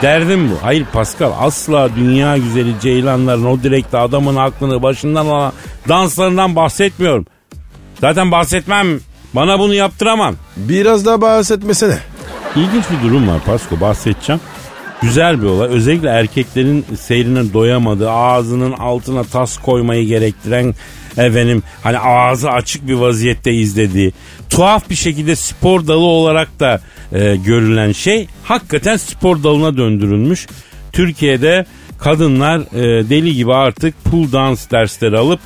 [0.01, 0.53] Derdim bu.
[0.61, 5.53] Hayır Pascal asla dünya güzeli ceylanların o direkte adamın aklını başından alan
[5.87, 7.25] danslarından bahsetmiyorum.
[8.01, 8.99] Zaten bahsetmem.
[9.33, 10.35] Bana bunu yaptıramam.
[10.57, 11.97] Biraz daha bahsetmesene.
[12.55, 14.41] İlginç bir durum var Pasko bahsedeceğim.
[15.05, 15.69] Güzel bir olay.
[15.69, 20.75] Özellikle erkeklerin seyrine doyamadığı, ağzının altına tas koymayı gerektiren
[21.17, 24.13] efendim hani ağzı açık bir vaziyette izlediği,
[24.49, 26.81] tuhaf bir şekilde spor dalı olarak da
[27.13, 30.47] e, görülen şey hakikaten spor dalına döndürülmüş.
[30.91, 31.65] Türkiye'de
[31.99, 35.39] kadınlar e, deli gibi artık pool dance dersleri alıp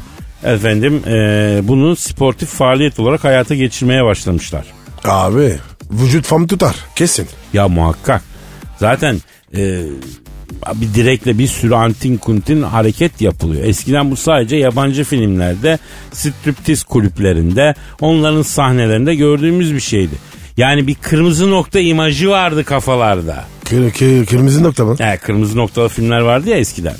[0.43, 4.65] efendim e, bunu sportif faaliyet olarak hayata geçirmeye başlamışlar.
[5.03, 5.55] Abi
[5.91, 7.27] vücut form tutar kesin.
[7.53, 8.23] Ya muhakkak.
[8.77, 9.21] Zaten
[9.55, 9.81] e,
[10.75, 13.63] bir direkle bir sürü antin kuntin hareket yapılıyor.
[13.63, 15.79] Eskiden bu sadece yabancı filmlerde,
[16.11, 20.15] striptiz kulüplerinde, onların sahnelerinde gördüğümüz bir şeydi.
[20.57, 23.45] Yani bir kırmızı nokta imajı vardı kafalarda.
[23.65, 24.95] Kır, kır, kırmızı nokta mı?
[24.99, 26.95] Yani kırmızı noktalı filmler vardı ya eskiden.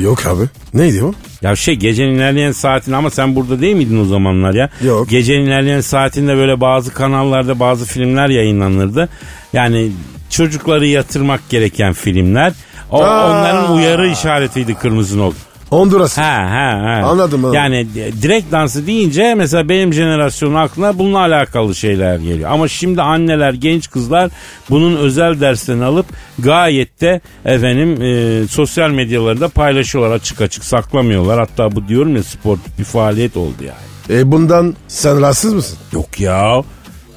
[0.00, 0.42] Yok abi.
[0.74, 1.12] Neydi o?
[1.42, 4.70] Ya şey gecenin ilerleyen saatinde ama sen burada değil miydin o zamanlar ya?
[4.84, 5.08] Yok.
[5.08, 9.08] Gecenin ilerleyen saatinde böyle bazı kanallarda bazı filmler yayınlanırdı.
[9.52, 9.92] Yani
[10.30, 12.52] çocukları yatırmak gereken filmler.
[12.90, 13.30] O, Aa.
[13.30, 15.40] onların uyarı işaretiydi kırmızı nokta.
[15.70, 16.18] Honduras.
[16.18, 17.00] Ha ha ha.
[17.04, 17.54] Anladım, anladım.
[17.54, 22.50] Yani e, direkt dansı deyince mesela benim jenerasyonun aklına bununla alakalı şeyler geliyor.
[22.50, 24.30] Ama şimdi anneler, genç kızlar
[24.70, 26.06] bunun özel derslerini alıp
[26.38, 31.38] gayet de efendim e, sosyal medyalarında paylaşıyorlar açık açık saklamıyorlar.
[31.38, 34.20] Hatta bu diyorum ya sportif bir faaliyet oldu yani.
[34.20, 35.78] E bundan sen rahatsız mısın?
[35.92, 36.62] Yok ya.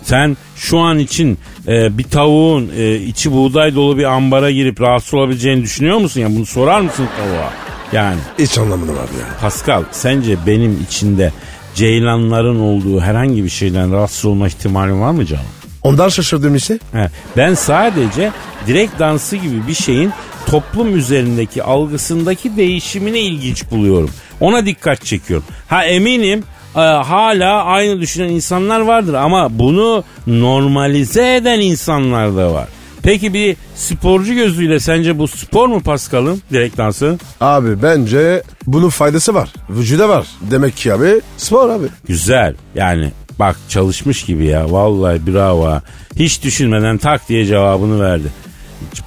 [0.03, 5.13] Sen şu an için e, bir tavuğun e, içi buğday dolu bir ambara girip rahatsız
[5.13, 6.21] olabileceğini düşünüyor musun?
[6.21, 7.53] Yani bunu sorar mısın tavuğa?
[7.91, 9.37] Yani Hiç anlamadım abi ya.
[9.41, 11.31] Pascal sence benim içinde
[11.75, 15.45] ceylanların olduğu herhangi bir şeyden rahatsız olma ihtimalim var mı canım?
[15.83, 16.79] Ondan şaşırdığım işte.
[16.91, 18.31] He, ben sadece
[18.67, 20.11] direkt dansı gibi bir şeyin
[20.45, 24.09] toplum üzerindeki algısındaki değişimine ilginç buluyorum.
[24.39, 25.45] Ona dikkat çekiyorum.
[25.67, 26.43] Ha eminim
[26.75, 32.67] e, hala aynı düşünen insanlar vardır ama bunu normalize eden insanlar da var.
[33.03, 37.17] Peki bir sporcu gözüyle sence bu spor mu Pascal'ın direkt dansı?
[37.41, 39.49] Abi bence bunun faydası var.
[39.69, 40.27] Vücuda var.
[40.41, 41.87] Demek ki abi spor abi.
[42.07, 45.79] Güzel yani bak çalışmış gibi ya vallahi bravo.
[46.15, 48.27] Hiç düşünmeden tak diye cevabını verdi.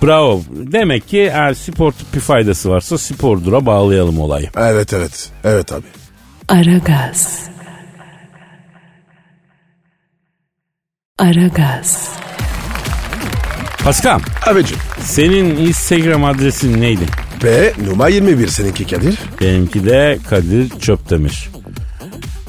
[0.02, 0.42] Bravo.
[0.50, 4.50] Demek ki eğer sportif bir faydası varsa spordura bağlayalım olayı.
[4.56, 5.30] Evet evet.
[5.44, 5.86] Evet abi.
[6.48, 7.51] Aragaz.
[11.18, 12.08] Aragaz.
[13.84, 14.78] Pascal Abicim.
[15.00, 17.04] senin Instagram adresin neydi?
[17.44, 19.18] B numara 21 seninki Kadir.
[19.40, 21.48] Benimki de Kadir Çöptemir.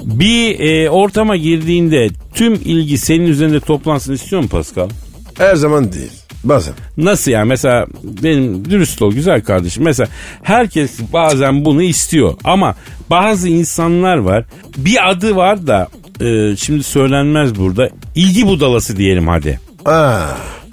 [0.03, 4.89] Bir e, ortama girdiğinde tüm ilgi senin üzerinde toplansın istiyor musun Pascal?
[5.37, 6.11] Her zaman değil.
[6.43, 6.73] Bazen.
[6.97, 9.83] Nasıl yani mesela benim dürüst ol güzel kardeşim.
[9.83, 10.09] Mesela
[10.43, 12.75] herkes bazen bunu istiyor ama
[13.09, 14.45] bazı insanlar var
[14.77, 15.87] bir adı var da
[16.23, 19.59] e, şimdi söylenmez burada ilgi budalası diyelim hadi.
[19.85, 20.25] Aa,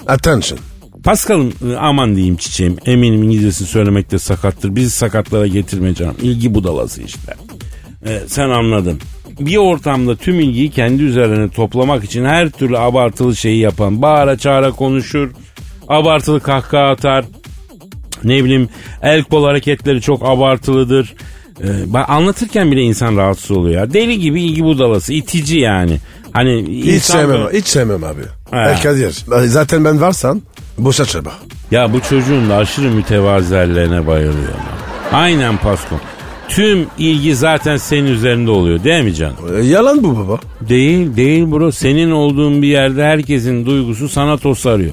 [0.07, 0.61] attention.
[1.05, 4.77] Pascal'ım e, aman diyeyim çiçeğim eminim İngilizcesini söylemekte sakattır.
[4.77, 6.17] Bizi sakatlara getirme canım.
[6.23, 7.35] İlgi budalası işte.
[8.07, 9.01] E, sen anladın.
[9.41, 14.71] Bir ortamda tüm ilgiyi kendi üzerine toplamak için her türlü abartılı şeyi yapan bağıra çağıra
[14.71, 15.31] konuşur.
[15.89, 17.25] Abartılı kahkaha atar.
[18.25, 18.69] Ne bileyim
[19.03, 21.15] el kol hareketleri çok abartılıdır.
[21.64, 23.92] Ee, anlatırken bile insan rahatsız oluyor ya.
[23.92, 25.99] Deli gibi ilgi budalası, itici yani.
[26.33, 27.29] Hani Hiç sevmem.
[27.44, 28.20] böyle- Hiç sevmem abi.
[28.51, 28.75] Ha.
[28.83, 29.25] Kadir.
[29.46, 30.42] Zaten ben varsan
[30.79, 31.33] boşa çaba.
[31.70, 34.61] Ya bu çocuğun da aşırı mütevazılarına bayılıyorum.
[35.12, 35.96] Aynen Pasko.
[36.49, 39.37] Tüm ilgi zaten senin üzerinde oluyor değil mi canım?
[39.57, 40.38] E, yalan bu baba.
[40.68, 41.73] Değil değil bro.
[41.73, 44.92] Senin olduğun bir yerde herkesin duygusu sana tosarıyor.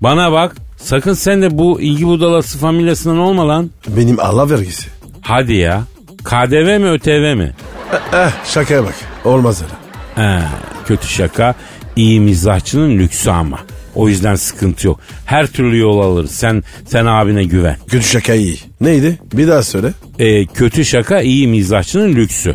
[0.00, 3.70] Bana bak sakın sen de bu ilgi budalası familyasından olma lan.
[3.96, 4.86] Benim Allah vergisi.
[5.20, 5.82] Hadi ya.
[6.24, 7.52] KDV mi ÖTV mi?
[8.14, 8.94] Eh şakaya bak.
[9.24, 9.72] Olmaz öyle.
[10.28, 10.42] He,
[10.86, 11.54] kötü şaka
[11.96, 13.58] iyi mizahçının lüksü ama.
[13.94, 15.00] O yüzden sıkıntı yok.
[15.24, 16.26] Her türlü yol alır.
[16.26, 17.76] Sen sen abine güven.
[17.88, 18.58] Kötü şaka iyi.
[18.80, 19.18] Neydi?
[19.32, 19.92] Bir daha söyle.
[20.18, 22.54] Ee, kötü şaka iyi mizahçının lüksü.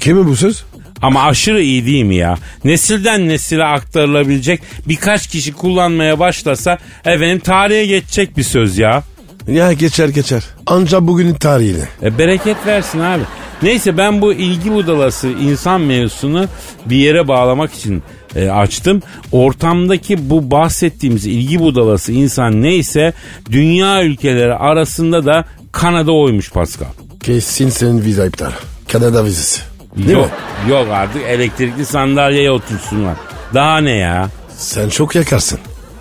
[0.00, 0.64] Kimi bu söz?
[1.02, 2.38] Ama aşırı iyi değil mi ya?
[2.64, 9.02] Nesilden nesile aktarılabilecek birkaç kişi kullanmaya başlasa efendim tarihe geçecek bir söz ya.
[9.48, 10.44] Ya geçer geçer.
[10.66, 11.88] Anca bugünün tarihine.
[12.02, 13.22] E, bereket versin abi.
[13.62, 16.46] Neyse ben bu ilgi budalası insan mevzusunu
[16.86, 18.02] bir yere bağlamak için
[18.36, 19.02] e, açtım.
[19.32, 23.12] Ortamdaki bu bahsettiğimiz ilgi budalası insan neyse
[23.50, 26.86] dünya ülkeleri arasında da Kanada oymuş Pascal.
[27.22, 28.50] Kesin senin vize iptal.
[28.92, 29.60] Kanada vizesi.
[29.96, 30.30] Değil yok,
[30.66, 30.70] mi?
[30.70, 33.14] yok artık elektrikli sandalyeye otursunlar.
[33.54, 34.28] Daha ne ya?
[34.56, 35.58] Sen çok yakarsın.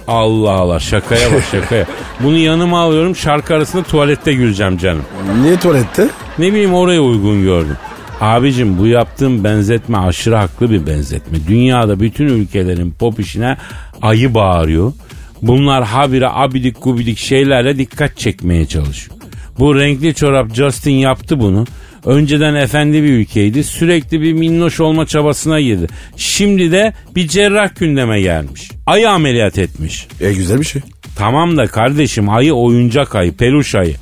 [0.08, 1.86] Allah Allah şakaya bak şakaya.
[2.20, 5.04] Bunu yanıma alıyorum şarkı arasında tuvalette güleceğim canım.
[5.42, 6.08] Niye tuvalette?
[6.40, 7.78] Ne bileyim oraya uygun gördüm.
[8.22, 11.38] Abicim bu yaptığım benzetme aşırı haklı bir benzetme.
[11.48, 13.58] Dünyada bütün ülkelerin pop işine
[14.02, 14.94] ayı bağırıyor.
[15.42, 19.18] Bunlar habire abidik gubidik şeylerle dikkat çekmeye çalışıyor.
[19.60, 21.66] Bu renkli çorap Justin yaptı bunu.
[22.08, 23.64] Önceden efendi bir ülkeydi.
[23.64, 25.88] Sürekli bir minnoş olma çabasına girdi.
[26.18, 28.72] Şimdi de bir cerrah gündeme gelmiş.
[28.86, 30.08] Ayı ameliyat etmiş.
[30.22, 30.82] E güzel bir şey.
[31.18, 33.96] Tamam da kardeşim ayı oyuncak ayı, peluş ayı.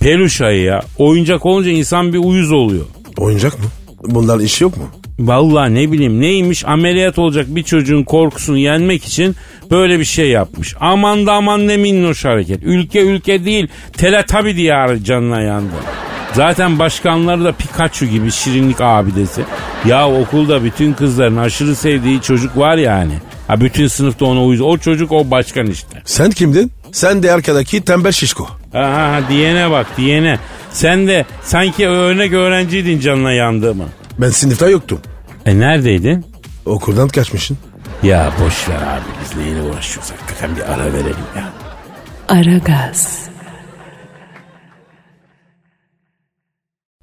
[0.00, 0.80] Peluş ayı ya.
[0.98, 2.84] Oyuncak olunca insan bir uyuz oluyor.
[3.16, 3.64] Oyuncak mı?
[4.02, 4.88] Bunların işi yok mu?
[5.18, 9.36] Vallahi ne bileyim neymiş ameliyat olacak bir çocuğun korkusunu yenmek için
[9.70, 10.74] böyle bir şey yapmış.
[10.80, 12.62] Aman da aman ne minnoş hareket.
[12.62, 15.74] Ülke ülke değil teletabi diyarı canına yandı.
[16.36, 19.44] Zaten başkanları da Pikachu gibi şirinlik abidesi.
[19.84, 23.12] Ya okulda bütün kızların aşırı sevdiği çocuk var yani.
[23.48, 24.60] Ha bütün sınıfta ona uyuz.
[24.60, 26.02] O çocuk o başkan işte.
[26.04, 26.72] Sen kimdin?
[26.92, 28.48] Sen de arkadaki tembel şişko.
[28.74, 30.38] Aha diyene bak diyene.
[30.70, 33.84] Sen de sanki örnek öğrenciydin canına yandığımı.
[34.18, 35.00] Ben sınıfta yoktum.
[35.46, 36.26] E neredeydin?
[36.66, 37.58] Okuldan kaçmışsın.
[38.02, 41.48] Ya boş ver abi biz neyle uğraşıyoruz hakikaten bir ara verelim ya.
[42.28, 43.25] Aragaz.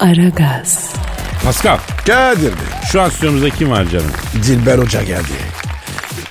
[0.04, 0.94] Aragaz.
[1.44, 2.52] Pascal Kadir Bey.
[2.92, 4.12] şu an stüdyomuzda kim var canım?
[4.44, 5.34] Dilber Hoca geldi.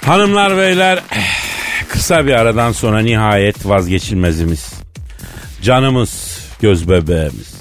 [0.05, 0.99] Hanımlar beyler
[1.89, 4.73] kısa bir aradan sonra nihayet vazgeçilmezimiz.
[5.63, 7.55] Canımız, göz bebeğimiz.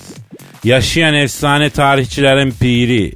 [0.63, 3.13] Yaşayan efsane tarihçilerin piri.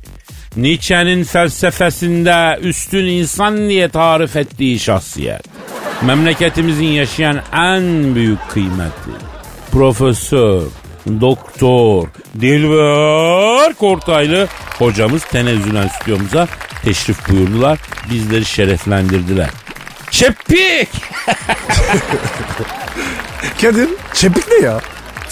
[0.56, 5.42] Nietzsche'nin felsefesinde üstün insan diye tarif ettiği şahsiyet.
[6.02, 9.12] Memleketimizin yaşayan en büyük kıymeti.
[9.72, 10.62] Profesör,
[11.08, 12.08] doktor,
[12.42, 14.48] Dilber Kortaylı
[14.80, 16.48] hocamız tenezzülen stüdyomuza
[16.84, 17.80] teşrif buyurdular.
[18.12, 19.50] Bizleri şereflendirdiler.
[20.12, 20.90] Çepik!
[23.62, 24.80] Kadir çepik ne ya?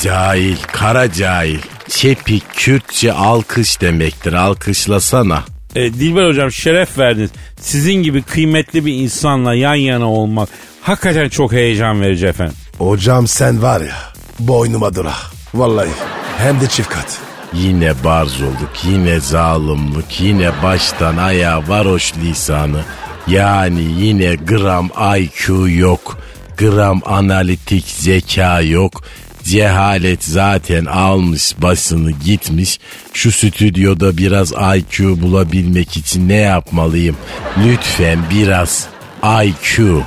[0.02, 1.60] Cahil, kara cahil.
[1.90, 4.34] Çepik Kürtçe alkış demektir.
[4.34, 5.44] Alkışlasana.
[5.76, 7.30] E, Dilber hocam şeref verdiniz.
[7.60, 10.50] Sizin gibi kıymetli bir insanla yan yana olmak
[10.82, 12.56] hakikaten çok heyecan verici efendim.
[12.78, 13.96] Hocam sen var ya
[14.40, 15.14] boynuma dura.
[15.54, 15.90] Vallahi
[16.38, 17.18] hem de çift kat.
[17.54, 22.82] Yine barzoluk, yine zalimlik, yine baştan ayağa varoş lisanı.
[23.28, 26.18] Yani yine gram IQ yok,
[26.58, 29.04] gram analitik zeka yok.
[29.44, 32.80] Cehalet zaten almış basını gitmiş.
[33.14, 37.18] Şu stüdyoda biraz IQ bulabilmek için ne yapmalıyım?
[37.66, 38.88] Lütfen biraz
[39.24, 40.02] IQ.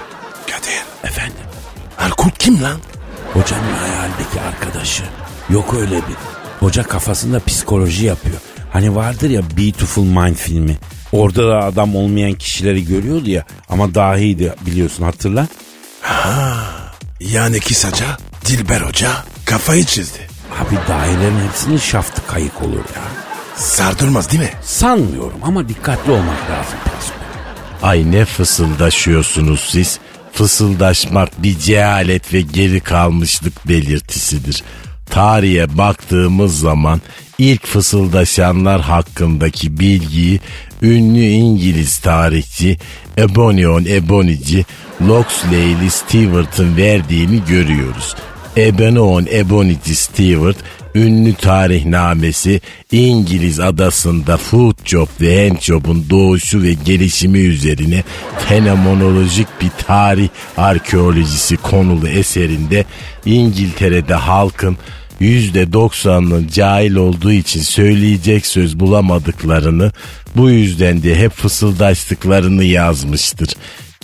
[0.46, 0.82] Kadir.
[1.04, 1.36] Efendim
[1.98, 2.76] Erkut kim lan?
[3.32, 5.02] hocanın hayalindeki arkadaşı.
[5.50, 6.16] Yok öyle bir.
[6.60, 8.36] Hoca kafasında psikoloji yapıyor.
[8.72, 10.76] Hani vardır ya Beautiful Mind filmi.
[11.12, 15.46] Orada da adam olmayan kişileri görüyordu ya ama dahiydi biliyorsun hatırla.
[17.20, 18.06] Yani kısaca
[18.46, 19.10] Dilber Hoca
[19.44, 20.18] kafayı çizdi.
[20.60, 23.02] Abi dairelerin hepsinin şaftı kayık olur ya.
[23.56, 24.50] Sardırmaz değil mi?
[24.62, 27.14] Sanmıyorum ama dikkatli olmak lazım Pasko.
[27.82, 29.98] Ay ne fısıldaşıyorsunuz siz?
[30.32, 34.64] Fısıldaşmak bir cehalet ve geri kalmışlık belirtisidir.
[35.16, 37.00] Tarihe baktığımız zaman
[37.38, 40.40] ilk fısıldaşanlar hakkındaki bilgiyi
[40.82, 42.78] ünlü İngiliz tarihçi
[43.18, 44.64] Ebonion Ebonici
[45.08, 48.16] Loxley Stewart'ın verdiğini görüyoruz.
[48.56, 50.56] Ebenon Ebonity Stewart
[50.94, 52.60] ünlü tarihnamesi
[52.92, 58.04] İngiliz adasında food job ve hand job'un doğuşu ve gelişimi üzerine
[58.48, 62.84] fenomenolojik bir tarih arkeolojisi konulu eserinde
[63.26, 64.76] İngiltere'de halkın
[65.20, 69.92] %90'ının cahil olduğu için söyleyecek söz bulamadıklarını
[70.36, 73.48] bu yüzden de hep fısıldaştıklarını yazmıştır.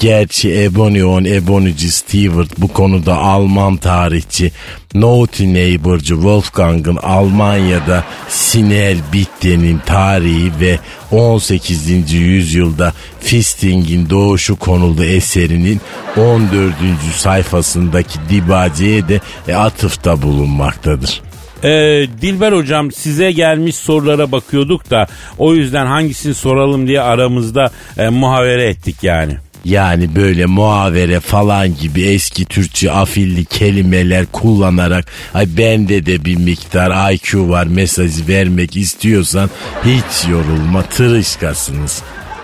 [0.00, 4.52] Gerçi Ebonion Ebonici Stewart bu konuda Alman tarihçi
[4.94, 10.78] Naughty Neighbor'cı Wolfgang'ın Almanya'da Sinel Bitte'nin tarihi ve
[11.10, 12.12] 18.
[12.12, 15.80] yüzyılda Fisting'in doğuşu konulu eserinin
[16.16, 16.74] 14.
[17.16, 21.22] sayfasındaki dibaceye de e, atıfta bulunmaktadır.
[21.64, 25.06] Ee, Dilber hocam size gelmiş sorulara bakıyorduk da
[25.38, 29.36] o yüzden hangisini soralım diye aramızda e, muhavere ettik yani.
[29.64, 37.12] Yani böyle muhavere falan gibi eski Türkçe afilli kelimeler kullanarak ay bende de bir miktar
[37.12, 39.50] IQ var mesajı vermek istiyorsan
[39.84, 42.02] hiç yorulma tırışkasınız.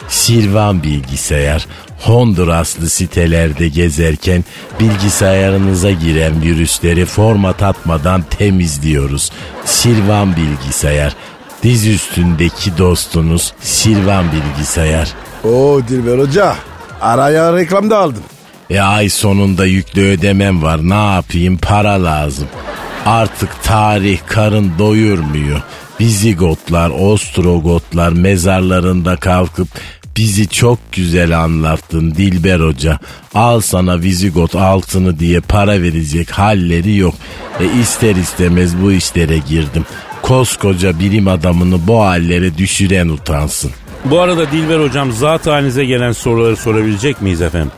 [0.09, 1.67] Silvan bilgisayar
[1.99, 4.45] Honduraslı sitelerde gezerken
[4.81, 9.33] bilgisayarınıza giren virüsleri format atmadan temizliyoruz.
[9.65, 11.17] Silvan bilgisayar
[11.63, 15.09] diz üstündeki dostunuz Silvan bilgisayar.
[15.45, 16.57] Oo Dilber Hoca.
[17.01, 18.23] Araya reklam da aldım.
[18.71, 22.49] E ay sonunda yüklü ödemem var ne yapayım para lazım.
[23.07, 25.63] Artık tarih karın doyurmuyor.
[26.01, 29.69] Bizigotlar, Ostrogotlar mezarlarında kalkıp
[30.17, 32.99] bizi çok güzel anlattın Dilber Hoca.
[33.35, 37.15] Al sana Vizigot altını diye para verecek halleri yok.
[37.61, 39.85] E ister istemez bu işlere girdim.
[40.23, 43.71] Koskoca bilim adamını bu hallere düşüren utansın.
[44.05, 47.71] Bu arada Dilber hocam zat halinize gelen soruları sorabilecek miyiz efendim?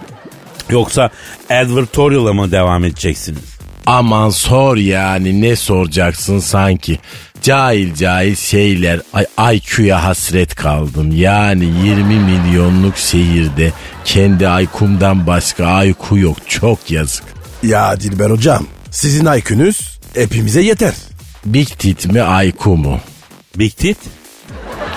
[0.71, 1.11] Yoksa
[1.51, 3.43] advertorial'a mı devam edeceksiniz?
[3.87, 6.99] Aman sor yani ne soracaksın sanki.
[7.43, 11.13] Cahil cahil şeyler ay IQ'ya hasret kaldım.
[11.17, 13.73] Yani 20 milyonluk şehirde
[14.05, 17.25] kendi IQ'mdan başka IQ yok çok yazık.
[17.63, 20.95] Ya Dilber Hocam sizin IQ'nüz hepimize yeter.
[21.45, 23.01] Big Tit mi IQ mu?
[23.57, 23.99] Big Tit?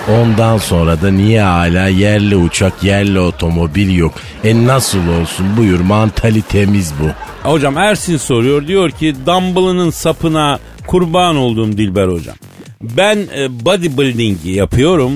[0.08, 4.14] Ondan sonra da niye hala yerli uçak yerli otomobil yok?
[4.44, 7.10] E nasıl olsun buyur mantalitemiz bu.
[7.48, 12.36] Hocam Ersin soruyor diyor ki Dumble'ının sapına kurban olduğum Dilber hocam.
[12.82, 15.12] Ben e, bodybuilding yapıyorum.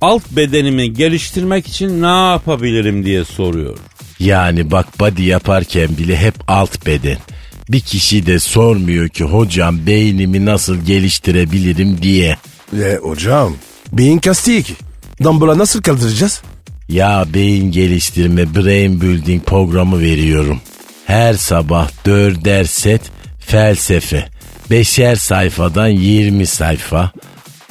[0.00, 3.76] Alt bedenimi geliştirmek için ne yapabilirim diye soruyor.
[4.20, 7.18] Yani bak body yaparken bile hep alt beden.
[7.68, 12.36] Bir kişi de sormuyor ki hocam beynimi nasıl geliştirebilirim diye.
[12.82, 13.52] E hocam
[13.92, 14.74] beyin kastı ki.
[15.22, 16.42] Dumbbell'a nasıl kaldıracağız?
[16.88, 20.60] Ya beyin geliştirme brain building programı veriyorum.
[21.06, 23.02] Her sabah dörder set
[23.38, 24.28] felsefe.
[24.70, 27.12] Beşer sayfadan 20 sayfa.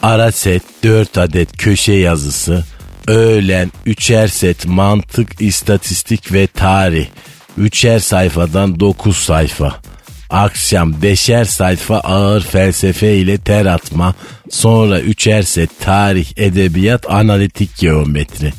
[0.01, 2.65] Ara set 4 adet köşe yazısı.
[3.07, 7.07] Öğlen üçer set mantık, istatistik ve tarih.
[7.57, 9.81] Üçer sayfadan 9 sayfa.
[10.33, 14.15] Akşam beşer sayfa ağır felsefe ile ter atma.
[14.49, 18.53] Sonra üçer set tarih, edebiyat, analitik geometri.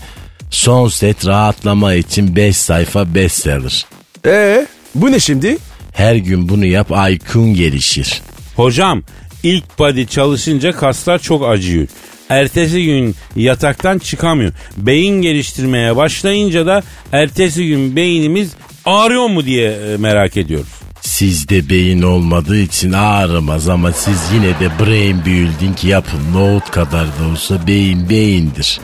[0.50, 3.87] Son set rahatlama için 5 sayfa bestseller.
[4.26, 5.58] Ee bu ne şimdi?
[5.92, 8.22] Her gün bunu yap IQ'un gelişir.
[8.56, 9.02] Hocam
[9.42, 11.87] ilk body çalışınca kaslar çok acıyor.
[12.28, 14.52] Ertesi gün yataktan çıkamıyor.
[14.76, 16.82] Beyin geliştirmeye başlayınca da
[17.12, 18.50] ertesi gün beynimiz
[18.84, 20.84] ağrıyor mu diye e, merak ediyoruz.
[21.04, 26.20] Sizde beyin olmadığı için ağrımaz ama siz yine de brain building yapın.
[26.34, 28.80] Nohut kadar da olsa beyin beyindir.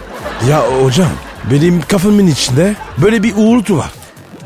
[0.50, 1.10] Ya hocam
[1.50, 3.90] benim kafamın içinde böyle bir uğultu var.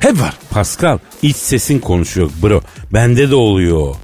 [0.01, 0.35] Hep var.
[0.51, 2.61] Pascal iç sesin konuşuyor bro.
[2.93, 3.95] Bende de oluyor.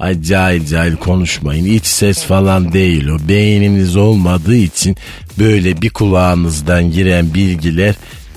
[0.00, 1.64] Ay cahil cahil konuşmayın.
[1.64, 3.28] İç ses falan değil o.
[3.28, 4.96] Beyniniz olmadığı için
[5.38, 7.94] böyle bir kulağınızdan giren bilgiler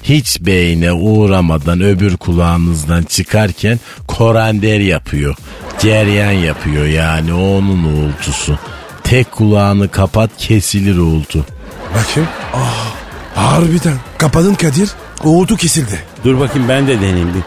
[0.10, 5.36] hiç beyne uğramadan öbür kulağınızdan çıkarken korender yapıyor.
[5.80, 8.58] Ceryan yapıyor yani onun uğultusu.
[9.04, 11.46] Tek kulağını kapat kesilir uğultu.
[11.90, 12.30] Bakayım.
[12.54, 12.96] Ah,
[13.36, 13.98] harbiden.
[14.18, 14.90] Kapadın Kadir.
[15.24, 16.00] Uğultu kesildi.
[16.24, 17.44] Dur bakayım ben de deneyeyim bir.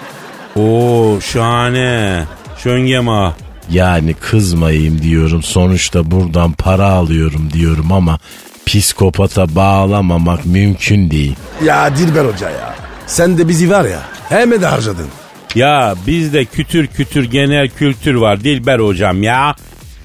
[0.60, 2.24] Oo şahane.
[2.62, 3.36] Şöngema.
[3.70, 8.18] Yani kızmayayım diyorum sonuçta buradan para alıyorum diyorum ama
[8.66, 11.34] psikopata bağlamamak mümkün değil.
[11.64, 12.74] Ya Dilber Hoca ya.
[13.06, 15.06] Sen de bizi var ya hemen de harcadın.
[15.54, 19.56] Ya bizde kütür kütür genel kültür var Dilber hocam ya.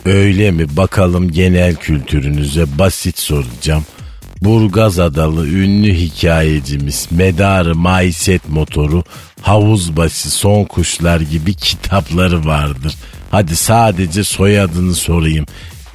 [0.06, 0.78] Öyle mi?
[0.78, 3.86] Bakalım genel kültürünüze basit soracağım.
[4.42, 9.04] Burgaz Adalı ünlü hikayecimiz Medarı Maiset Motoru
[9.42, 12.96] Havuzbaşı Son Kuşlar gibi kitapları vardır.
[13.32, 15.46] Hadi sadece soyadını sorayım.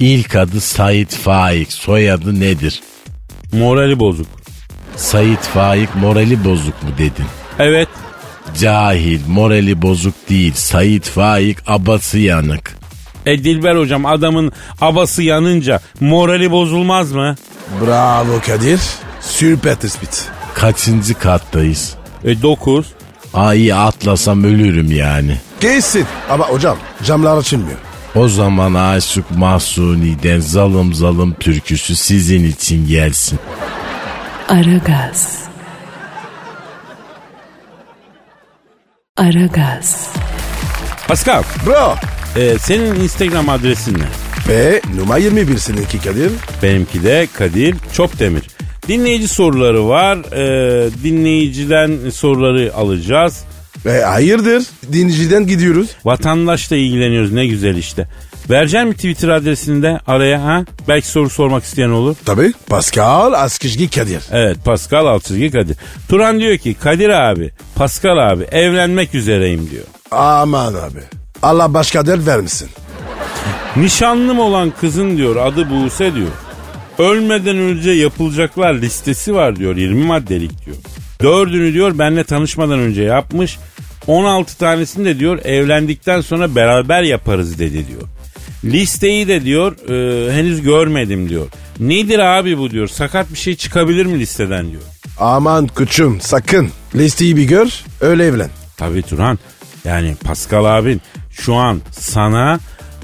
[0.01, 1.71] İlk adı Sait Faik.
[1.71, 2.81] Soyadı nedir?
[3.53, 4.27] Morali bozuk.
[4.95, 7.25] Sait Faik morali bozuk mu dedin?
[7.59, 7.87] Evet.
[8.59, 10.53] Cahil, morali bozuk değil.
[10.55, 12.75] Sait Faik abası yanık.
[13.25, 17.35] E Dilber hocam adamın abası yanınca morali bozulmaz mı?
[17.85, 18.79] Bravo Kadir.
[19.21, 20.27] Süper tespit.
[20.53, 21.95] Kaçıncı kattayız?
[22.23, 22.85] E 9.
[23.33, 25.37] Ay atlasam ölürüm yani.
[25.59, 26.05] Kesin.
[26.29, 27.77] Ama hocam camlar açılmıyor.
[28.15, 33.39] O zaman Aşık Mahsuni'den zalım zalım türküsü sizin için gelsin.
[34.49, 35.39] Aragaz.
[39.17, 40.09] Aragaz.
[41.07, 41.95] Pascal Bro.
[42.35, 44.05] e, senin Instagram adresin ne?
[44.47, 46.31] Ve numara 21 seninki Kadir.
[46.63, 48.43] Benimki de Kadir Çopdemir.
[48.87, 50.17] Dinleyici soruları var.
[50.17, 53.43] E, dinleyiciden soruları alacağız.
[53.85, 54.63] E, hayırdır?
[54.93, 55.89] Dinleyiciden gidiyoruz.
[56.05, 58.07] Vatandaşla ilgileniyoruz ne güzel işte.
[58.49, 60.65] Vereceksin mi Twitter adresini de araya ha?
[60.87, 62.15] Belki soru sormak isteyen olur.
[62.25, 62.53] Tabii.
[62.67, 64.23] Pascal Askışgi Kadir.
[64.31, 65.77] Evet Pascal Altçizgi Kadir.
[66.09, 69.83] Turan diyor ki Kadir abi, Pascal abi evlenmek üzereyim diyor.
[70.11, 70.99] Aman abi.
[71.43, 72.69] Allah başka dert vermesin.
[73.75, 76.31] Nişanlım olan kızın diyor adı Buse diyor.
[76.99, 80.77] Ölmeden önce yapılacaklar listesi var diyor 20 maddelik diyor.
[81.21, 83.57] Dördünü diyor benle tanışmadan önce yapmış.
[84.07, 88.01] 16 tanesini de diyor evlendikten sonra beraber yaparız dedi diyor.
[88.63, 91.47] Listeyi de diyor e, henüz görmedim diyor.
[91.79, 94.81] Nedir abi bu diyor sakat bir şey çıkabilir mi listeden diyor.
[95.19, 96.69] Aman kuçum sakın.
[96.95, 98.49] Listeyi bir gör öyle evlen.
[98.77, 99.39] Tabii Turan.
[99.85, 102.59] Yani Pascal abin şu an sana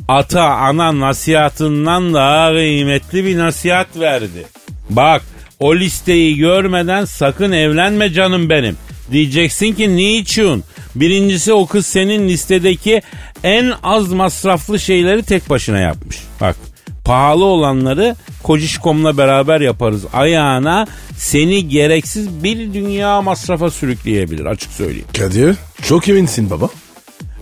[0.07, 4.45] ata ana nasihatından daha kıymetli bir nasihat verdi.
[4.89, 5.21] Bak
[5.59, 8.77] o listeyi görmeden sakın evlenme canım benim.
[9.11, 10.63] Diyeceksin ki niçin?
[10.99, 13.01] Birincisi o kız senin listedeki
[13.43, 16.17] en az masraflı şeyleri tek başına yapmış.
[16.41, 16.55] Bak
[17.05, 20.05] pahalı olanları Kocişkom'la beraber yaparız.
[20.13, 20.87] Ayağına
[21.17, 25.07] seni gereksiz bir dünya masrafa sürükleyebilir açık söyleyeyim.
[25.17, 26.69] Kadir çok eminsin baba.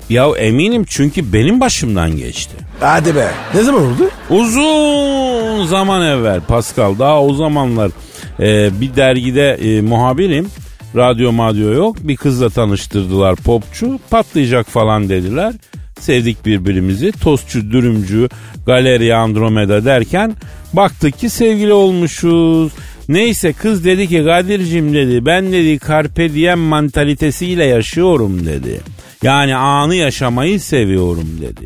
[0.10, 2.56] Ya eminim çünkü benim başımdan geçti.
[2.80, 3.32] Hadi be.
[3.56, 4.10] Ne zaman oldu?
[4.30, 7.92] Uzun zaman evvel Pascal daha o zamanlar
[8.40, 10.50] e, bir dergide e, muhabirim.
[10.96, 11.98] Radyo madyo yok.
[12.02, 14.00] Bir kızla tanıştırdılar popçu.
[14.10, 15.54] Patlayacak falan dediler.
[16.00, 17.12] Sevdik birbirimizi.
[17.12, 18.30] Tostçu, dürümcü,
[18.66, 20.36] galeri, Andromeda derken
[20.74, 22.72] baktık ki sevgili olmuşuz.
[23.10, 28.82] Neyse kız dedi ki Kadir'cim dedi ben dedi carpe diem mantalitesiyle yaşıyorum dedi.
[29.24, 31.66] Yani anı yaşamayı seviyorum dedi.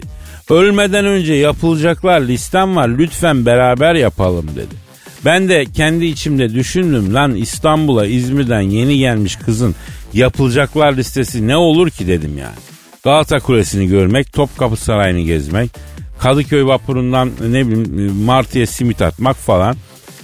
[0.50, 4.89] Ölmeden önce yapılacaklar listem var lütfen beraber yapalım dedi.
[5.26, 9.76] Ben de kendi içimde düşündüm lan İstanbul'a İzmir'den yeni gelmiş kızın
[10.14, 12.56] yapılacaklar listesi ne olur ki dedim yani.
[13.04, 15.72] Galata Kulesi'ni görmek, Topkapı Sarayı'nı gezmek,
[16.20, 19.76] Kadıköy vapurundan ne bileyim Martı'ya simit atmak falan.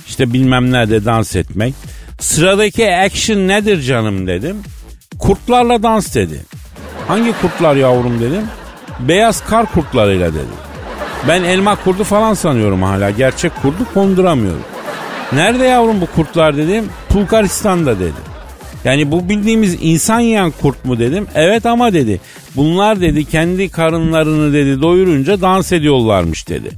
[0.08, 1.74] İşte bilmem nerede dans etmek.
[2.20, 4.58] Sıradaki action nedir canım dedim.
[5.20, 6.42] Kurtlarla dans dedi.
[7.08, 8.44] Hangi kurtlar yavrum dedim.
[9.00, 10.66] Beyaz kar kurtlarıyla dedi.
[11.28, 13.10] Ben elma kurdu falan sanıyorum hala.
[13.10, 14.62] Gerçek kurdu konduramıyorum.
[15.32, 16.86] Nerede yavrum bu kurtlar dedim.
[17.14, 18.36] Bulgaristan'da dedi.
[18.84, 21.28] Yani bu bildiğimiz insan yiyen kurt mu dedim.
[21.36, 22.22] Evet ama dedi.
[22.56, 26.70] Bunlar dedi kendi karınlarını dedi doyurunca dans ediyorlarmış dedi.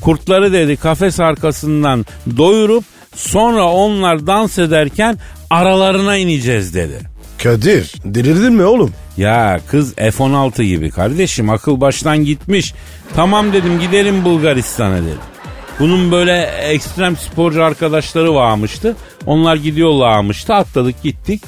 [0.00, 2.84] Kurtları dedi kafes arkasından doyurup
[3.16, 5.18] sonra onlar dans ederken
[5.50, 6.98] aralarına ineceğiz dedi.
[7.42, 8.92] Kadir delirdin mi oğlum?
[9.16, 12.74] Ya kız F-16 gibi kardeşim akıl baştan gitmiş.
[13.16, 15.33] Tamam dedim gidelim Bulgaristan'a dedim.
[15.80, 18.96] Bunun böyle ekstrem sporcu arkadaşları varmıştı.
[19.26, 20.54] Onlar gidiyorlarmıştı.
[20.54, 21.42] Atladık gittik.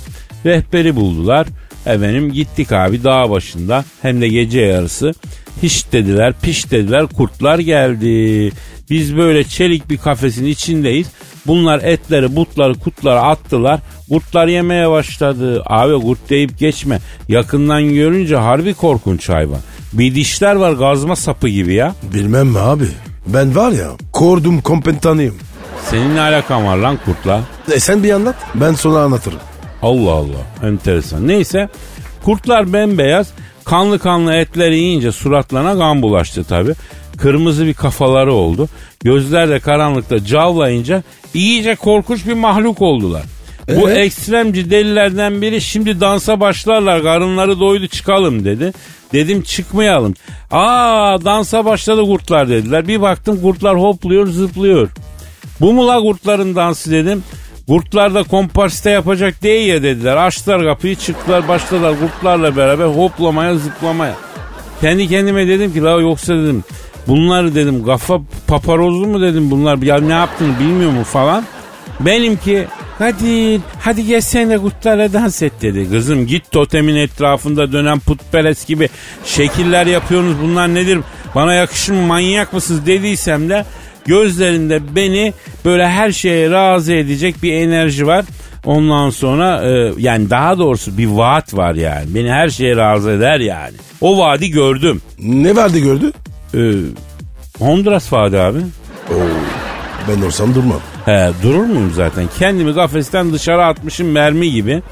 [0.47, 1.47] Rehberi buldular.
[1.87, 5.13] Efendim gittik abi dağ başında hem de gece yarısı.
[5.63, 8.53] Hiç dediler piş dediler kurtlar geldi.
[8.91, 11.07] Biz böyle çelik bir kafesin içindeyiz.
[11.47, 13.81] Bunlar etleri butları kutları attılar.
[14.09, 15.63] Kurtlar yemeye başladı.
[15.67, 17.01] Abi kurt deyip geçme.
[17.29, 19.61] Yakından görünce harbi korkunç hayvan.
[19.93, 21.95] Bir dişler var gazma sapı gibi ya.
[22.15, 22.85] Bilmem mi abi?
[23.27, 25.35] Ben var ya kordum kompetanıyım.
[25.91, 27.41] Senin ne alakan var lan kurtla?
[27.73, 29.39] E sen bir anlat ben sonra anlatırım.
[29.83, 31.29] Allah Allah enteresan.
[31.29, 31.69] Neyse
[32.25, 33.29] kurtlar bembeyaz
[33.65, 36.73] kanlı kanlı etleri yiyince suratlarına kan bulaştı tabi.
[37.19, 38.69] Kırmızı bir kafaları oldu.
[39.05, 41.03] Gözler de karanlıkta cavlayınca
[41.35, 43.23] iyice korkunç bir mahluk oldular.
[43.69, 43.95] Bu Ee?
[43.95, 48.73] ekstremci delilerden biri şimdi dansa başlarlar karınları doydu çıkalım dedi.
[49.13, 50.15] Dedim çıkmayalım.
[50.51, 52.89] Aa dansa başladı kurtlar dediler.
[52.89, 54.89] Bir baktım kurtlar hopluyor zıplıyor.
[55.61, 57.23] Bu mu la kurtların dansı dedim.
[57.69, 60.17] Kurtlar da komparste yapacak değil ya dediler.
[60.17, 64.15] Açtılar kapıyı çıktılar başladılar kurtlarla beraber hoplamaya zıplamaya.
[64.81, 66.65] Kendi kendime dedim ki la yoksa dedim
[67.07, 71.45] bunlar dedim kafa paparozlu mu dedim bunlar ya ne yaptığını bilmiyor mu falan.
[72.01, 72.67] Benimki
[72.99, 75.91] Kadir hadi gel sen de kurtlarla dans et dedi.
[75.91, 78.89] Kızım git totemin etrafında dönen putperest gibi
[79.25, 80.99] şekiller yapıyorsunuz bunlar nedir?
[81.35, 83.65] Bana yakışır mı manyak mısınız dediysem de
[84.07, 85.33] gözlerinde beni
[85.65, 88.25] böyle her şeye razı edecek bir enerji var.
[88.65, 92.15] Ondan sonra e, yani daha doğrusu bir vaat var yani.
[92.15, 93.75] Beni her şeye razı eder yani.
[94.01, 95.03] O vaadi gördüm.
[95.19, 96.13] Ne vardı gördü?
[96.55, 96.61] E,
[97.59, 98.59] Honduras vaadi abi.
[99.11, 99.15] Oo,
[100.09, 100.81] ben olsam durmam.
[101.05, 102.29] He durur muyum zaten?
[102.39, 104.83] Kendimi kafesten dışarı atmışım mermi gibi.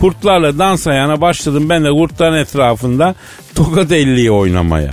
[0.00, 3.14] Kurtlarla dans ayağına başladım ben de kurtların etrafında
[3.54, 4.90] tokat elliyi oynamaya.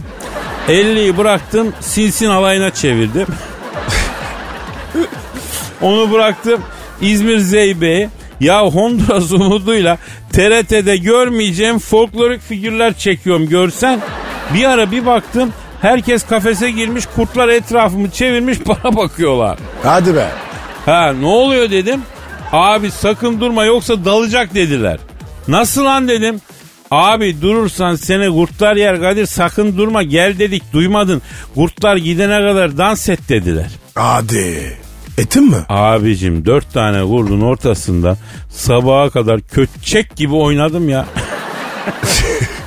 [0.69, 3.27] Elliyi bıraktım sinsin alayına çevirdim.
[5.81, 6.61] Onu bıraktım
[7.01, 8.09] İzmir Zeybe'ye.
[8.39, 9.97] Ya Honduras umuduyla
[10.33, 13.99] TRT'de görmeyeceğim folklorik figürler çekiyorum görsen.
[14.53, 19.57] Bir ara bir baktım herkes kafese girmiş kurtlar etrafımı çevirmiş bana bakıyorlar.
[19.83, 20.27] Hadi be.
[20.85, 22.01] Ha ne oluyor dedim.
[22.51, 24.99] Abi sakın durma yoksa dalacak dediler.
[25.47, 26.41] Nasıl lan dedim.
[26.91, 31.21] Abi durursan seni kurtlar yer Kadir sakın durma gel dedik duymadın.
[31.55, 33.71] Kurtlar gidene kadar dans et dediler.
[33.95, 34.77] Hadi.
[35.17, 35.57] Etin mi?
[35.69, 38.17] Abicim dört tane kurdun ortasında
[38.49, 41.05] sabaha kadar köçek gibi oynadım ya.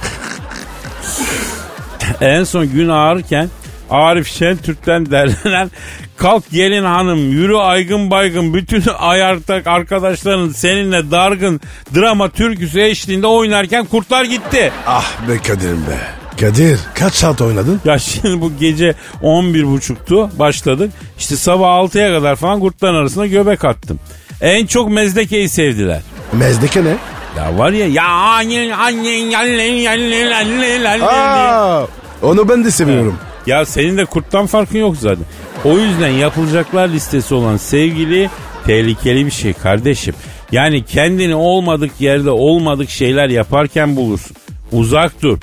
[2.21, 3.49] en son gün ağırken
[3.91, 5.71] Arif Şentürk'ten derlenen
[6.17, 11.61] Kalk gelin hanım yürü aygın baygın bütün ayartak arkadaşların seninle dargın
[11.95, 14.73] drama türküsü eşliğinde oynarken kurtlar gitti.
[14.87, 15.99] Ah be Kadir'im be.
[16.41, 17.81] Kadir kaç saat oynadın?
[17.85, 20.93] Ya şimdi bu gece 11.30'tu başladık.
[21.19, 24.01] İşte sabah 6'ya kadar falan kurtların arasında göbek attım.
[24.41, 26.01] En çok mezdekeyi sevdiler.
[26.33, 26.97] Mezdeke ne?
[27.37, 31.87] Ya var ya ya annen annen annen annen annen Aa,
[32.25, 33.17] onu ben de seviyorum.
[33.47, 35.25] Ya senin de kurttan farkın yok zaten.
[35.65, 38.31] O yüzden yapılacaklar listesi olan sevgili
[38.67, 40.15] tehlikeli bir şey kardeşim.
[40.53, 44.37] Yani kendini olmadık yerde olmadık şeyler yaparken bulursun.
[44.73, 45.39] Uzak dur.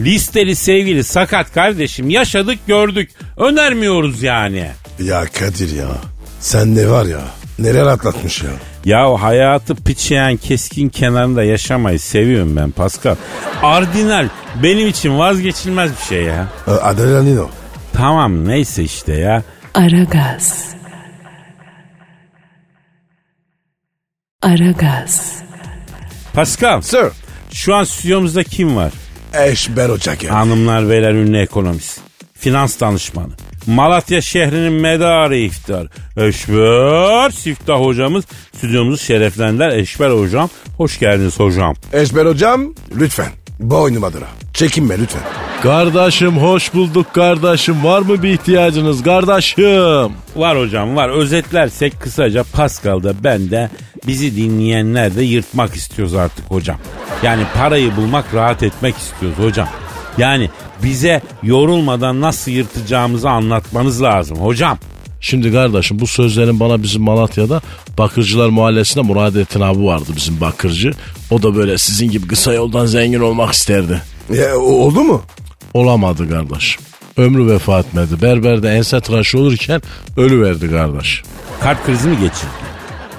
[0.00, 2.10] Listeli sevgili sakat kardeşim.
[2.10, 3.10] Yaşadık gördük.
[3.36, 4.70] Önermiyoruz yani.
[4.98, 5.88] Ya Kadir ya.
[6.40, 7.20] Sen ne var ya?
[7.58, 8.50] Neler atlatmış ya.
[8.88, 13.16] Ya hayatı piçeyen keskin kenarında yaşamayı seviyorum ben Pascal.
[13.62, 14.28] Ardinal
[14.62, 16.48] benim için vazgeçilmez bir şey ya.
[16.66, 17.48] Adrenalin o.
[17.92, 19.42] Tamam neyse işte ya.
[19.74, 20.68] Aragaz.
[24.42, 25.42] Aragaz.
[26.34, 27.06] Pascal Sir.
[27.52, 28.92] şu an stüdyomuzda kim var?
[29.34, 30.24] Eşber Ocak.
[30.30, 32.00] Hanımlar beyler ünlü ekonomist.
[32.34, 33.32] Finans danışmanı.
[33.68, 35.86] Malatya şehrinin medarı iftar.
[36.16, 38.24] Eşber Siftah hocamız
[38.56, 39.68] stüdyomuzu şereflendiler.
[39.68, 41.74] Eşber hocam hoş geldiniz hocam.
[41.92, 43.28] Eşber hocam lütfen.
[43.60, 44.26] Boynum adına.
[44.54, 45.22] Çekinme lütfen.
[45.62, 47.84] Kardeşim hoş bulduk kardeşim.
[47.84, 50.12] Var mı bir ihtiyacınız kardeşim?
[50.36, 51.08] Var hocam var.
[51.08, 53.70] Özetlersek kısaca Pascal'da ben de
[54.06, 56.78] bizi dinleyenler de yırtmak istiyoruz artık hocam.
[57.22, 59.68] Yani parayı bulmak rahat etmek istiyoruz hocam.
[60.18, 60.50] Yani
[60.82, 64.78] bize yorulmadan nasıl yırtacağımızı anlatmanız lazım hocam.
[65.20, 67.60] Şimdi kardeşim bu sözlerin bana bizim Malatya'da
[67.98, 70.92] Bakırcılar Mahallesi'nde Muradettin abi vardı bizim bakırcı.
[71.30, 74.02] O da böyle sizin gibi kısa yoldan zengin olmak isterdi.
[74.34, 75.22] Ya, oldu mu?
[75.74, 76.78] Olamadı kardeş.
[77.16, 78.22] Ömrü vefat etmedi.
[78.22, 79.82] Berberde ense tıraşı olurken
[80.16, 81.22] ölü verdi kardeş.
[81.60, 82.68] Kalp krizi mi geçirdi?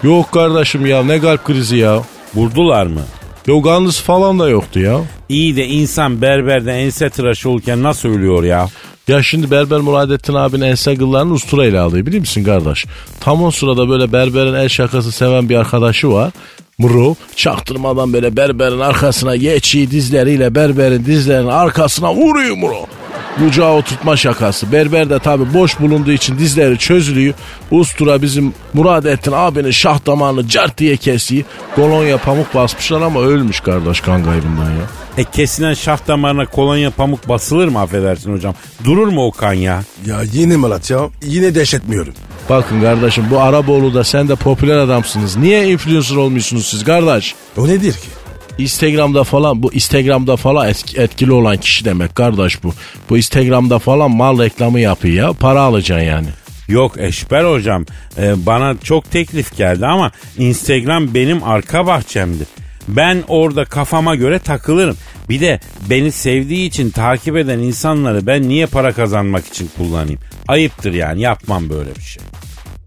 [0.03, 2.03] Yok kardeşim ya ne kalp krizi ya.
[2.35, 3.01] Vurdular mı?
[3.47, 4.99] Yok anlısı falan da yoktu ya.
[5.29, 8.69] İyi de insan berberde ense tıraşı olurken nasıl ölüyor ya?
[9.07, 12.85] Ya şimdi Berber Muradettin abinin ense kıllarını usturayla alıyor biliyor musun kardeş?
[13.19, 16.31] Tam o sırada böyle Berber'in el şakası seven bir arkadaşı var.
[16.77, 22.85] Muro çaktırmadan böyle Berber'in arkasına geçiyor dizleriyle Berber'in dizlerinin arkasına vuruyor Muro.
[23.37, 24.71] Bucağı oturtma şakası.
[24.71, 27.33] Berber de tabi boş bulunduğu için dizleri çözülüyor.
[27.71, 31.43] Ustura bizim Muradettin abinin şah damarını cart diye kesiyor.
[31.75, 34.83] Kolonya pamuk basmışlar ama ölmüş kardeş kan kaybından ya.
[35.17, 38.53] E kesilen şah damarına kolonya pamuk basılır mı affedersin hocam?
[38.83, 39.83] Durur mu o kan ya?
[40.05, 40.99] Ya yine Malatya.
[41.23, 42.13] Yine dehşetmiyorum.
[42.49, 45.35] Bakın kardeşim bu Araboğlu'da sen de popüler adamsınız.
[45.37, 47.35] Niye influencer olmuyorsunuz siz kardeş?
[47.57, 48.07] O nedir ki?
[48.61, 52.73] Instagram'da falan bu Instagram'da falan etki- etkili olan kişi demek kardeş bu.
[53.09, 55.33] Bu Instagram'da falan mal reklamı yapıyor ya.
[55.33, 56.27] Para alacaksın yani.
[56.67, 57.85] Yok Eşber hocam
[58.17, 62.47] e, bana çok teklif geldi ama Instagram benim arka bahçemdir.
[62.87, 64.97] Ben orada kafama göre takılırım.
[65.29, 70.19] Bir de beni sevdiği için takip eden insanları ben niye para kazanmak için kullanayım?
[70.47, 72.23] Ayıptır yani yapmam böyle bir şey.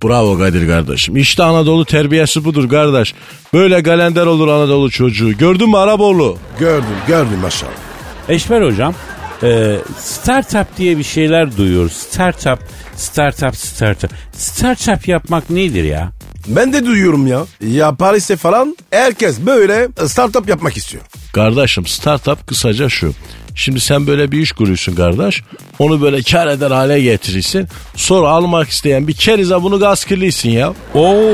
[0.05, 1.17] Bravo Kadir kardeşim.
[1.17, 3.15] İşte Anadolu terbiyesi budur kardeş.
[3.53, 5.39] Böyle galender olur Anadolu çocuğu.
[5.39, 6.39] Gördün mü Araboğlu?
[6.59, 7.73] Gördüm gördüm maşallah.
[8.29, 8.95] Eşber hocam
[9.43, 11.93] e, startup diye bir şeyler duyuyoruz.
[11.93, 12.59] Startup,
[12.97, 14.11] startup, startup.
[14.33, 16.13] Startup yapmak nedir ya?
[16.47, 17.45] Ben de duyuyorum ya.
[17.61, 21.03] Ya Paris'te falan herkes böyle startup yapmak istiyor.
[21.33, 23.13] Kardeşim startup kısaca şu.
[23.55, 25.43] Şimdi sen böyle bir iş kuruyorsun kardeş.
[25.79, 27.69] Onu böyle kar eder hale getirirsin.
[27.97, 30.75] Sonra almak isteyen bir kerize bunu gaz kirlisin ya.
[30.95, 31.33] Oo,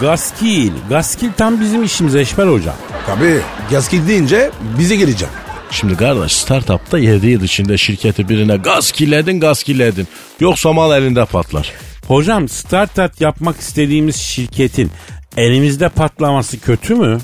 [0.00, 0.72] gaskil.
[0.88, 2.74] Gaskil tam bizim işimiz Eşber hocam.
[3.06, 3.40] Tabii
[3.70, 5.28] gasket deyince bize gelecek.
[5.70, 10.08] Şimdi kardeş startupta 7 yıl içinde şirketi birine gaz kirledin gaz kirledin.
[10.40, 11.72] Yoksa mal elinde patlar.
[12.08, 14.90] Hocam startup yapmak istediğimiz şirketin
[15.36, 17.18] elimizde patlaması kötü mü?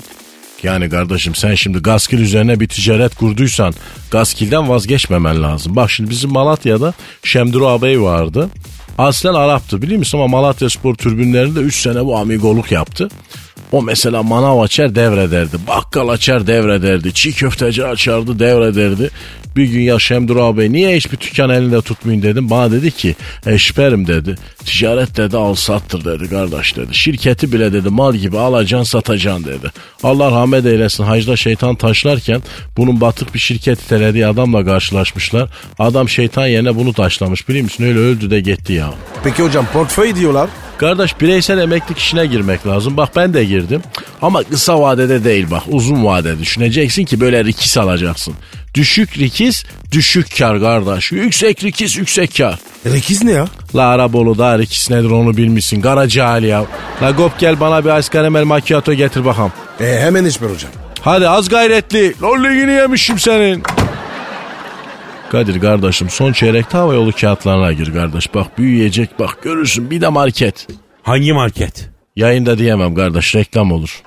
[0.63, 3.73] Yani kardeşim sen şimdi Gaskil üzerine bir ticaret kurduysan
[4.11, 5.75] Gaskil'den vazgeçmemen lazım.
[5.75, 8.49] Bak şimdi bizim Malatya'da Şemduru ağabey vardı.
[8.97, 13.09] Aslen Arap'tı biliyor musun ama Malatya Spor türbünlerinde 3 sene bu amigoluk yaptı.
[13.71, 15.57] O mesela manav açar devrederdi.
[15.67, 17.13] Bakkal açar devrederdi.
[17.13, 19.09] Çiğ köfteci açardı devrederdi.
[19.55, 22.49] Bir gün ya Şemdur abi niye hiçbir dükkan elinde tutmayın dedim.
[22.49, 23.15] Bana dedi ki
[23.45, 24.35] eşberim dedi.
[24.65, 26.95] Ticaret dedi al sattır dedi kardeş dedi.
[26.95, 29.71] Şirketi bile dedi mal gibi alacaksın satacaksın dedi.
[30.03, 32.41] Allah rahmet eylesin hacda şeytan taşlarken
[32.77, 35.49] bunun batık bir şirket itelediği adamla karşılaşmışlar.
[35.79, 37.83] Adam şeytan yerine bunu taşlamış biliyor musun?
[37.83, 38.93] Öyle öldü de gitti ya.
[39.23, 40.49] Peki hocam portföy diyorlar.
[40.77, 42.97] Kardeş bireysel emeklilik işine girmek lazım.
[42.97, 43.81] Bak ben de girdim.
[44.21, 48.33] Ama kısa vadede değil bak uzun vadede düşüneceksin ki böyle rikis alacaksın.
[48.73, 51.11] Düşük rikis, düşük kar kardeş.
[51.11, 52.59] Yüksek rikis, yüksek kar.
[52.85, 53.47] Rekiz ne ya?
[53.75, 55.81] La Arabolu'da rikis nedir onu bilmişsin.
[55.81, 56.65] Kara cahil ya.
[57.01, 59.51] La Gop gel bana bir ice caramel macchiato getir bakalım.
[59.79, 60.71] E, hemen içmer hocam.
[61.01, 62.13] Hadi az gayretli.
[62.21, 63.63] Lolligini yemişim senin.
[65.31, 68.33] Kadir kardeşim son çeyrekte hava yolu kağıtlarına gir kardeş.
[68.35, 70.67] Bak büyüyecek bak görürsün bir de market.
[71.03, 71.89] Hangi market?
[72.15, 74.01] Yayında diyemem kardeş reklam olur.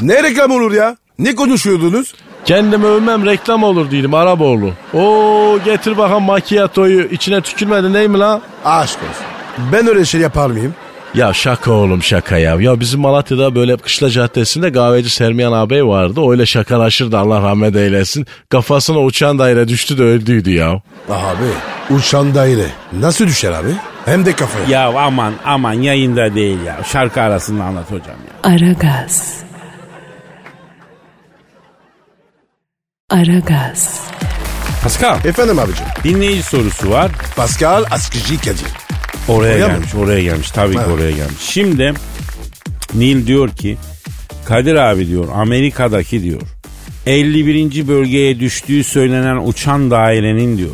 [0.00, 0.96] Ne reklam olur ya?
[1.18, 2.14] Ne konuşuyordunuz?
[2.50, 4.72] Kendimi övmem reklam olur diyelim Araboğlu.
[4.94, 8.40] Oo getir bakalım macchiato'yu içine tükürmedi ney mi la?
[8.64, 9.26] Aşk olsun.
[9.72, 10.74] Ben öyle şey yapar mıyım?
[11.14, 12.56] Ya şaka oğlum şaka ya.
[12.60, 16.20] Ya bizim Malatya'da böyle Kışla Caddesi'nde kahveci Sermiyan ağabey vardı.
[16.30, 18.26] Öyle şakalaşırdı Allah rahmet eylesin.
[18.48, 20.70] Kafasına uçan daire düştü de öldüydü ya.
[21.10, 21.50] Abi
[21.90, 23.70] uçan daire nasıl düşer abi?
[24.04, 24.66] Hem de kafaya.
[24.68, 26.78] Ya aman aman yayında değil ya.
[26.92, 28.50] Şarkı arasında anlat hocam ya.
[28.52, 29.49] Aragaz.
[33.10, 34.00] Aragaz.
[34.82, 35.86] Pascal Efendim abicim.
[36.04, 37.10] dinleyici sorusu var.
[37.36, 38.66] Pascal Askıcı Kadir.
[39.28, 39.72] Oraya Oraya mı?
[39.72, 40.50] gelmiş oraya gelmiş.
[40.50, 40.86] Tabii ki Ha.
[40.92, 41.40] oraya gelmiş.
[41.40, 41.92] Şimdi
[42.94, 43.76] Neil diyor ki
[44.44, 46.40] Kadir abi diyor Amerika'daki diyor
[47.06, 47.88] 51.
[47.88, 50.70] bölgeye düştüğü söylenen uçan dairenin diyor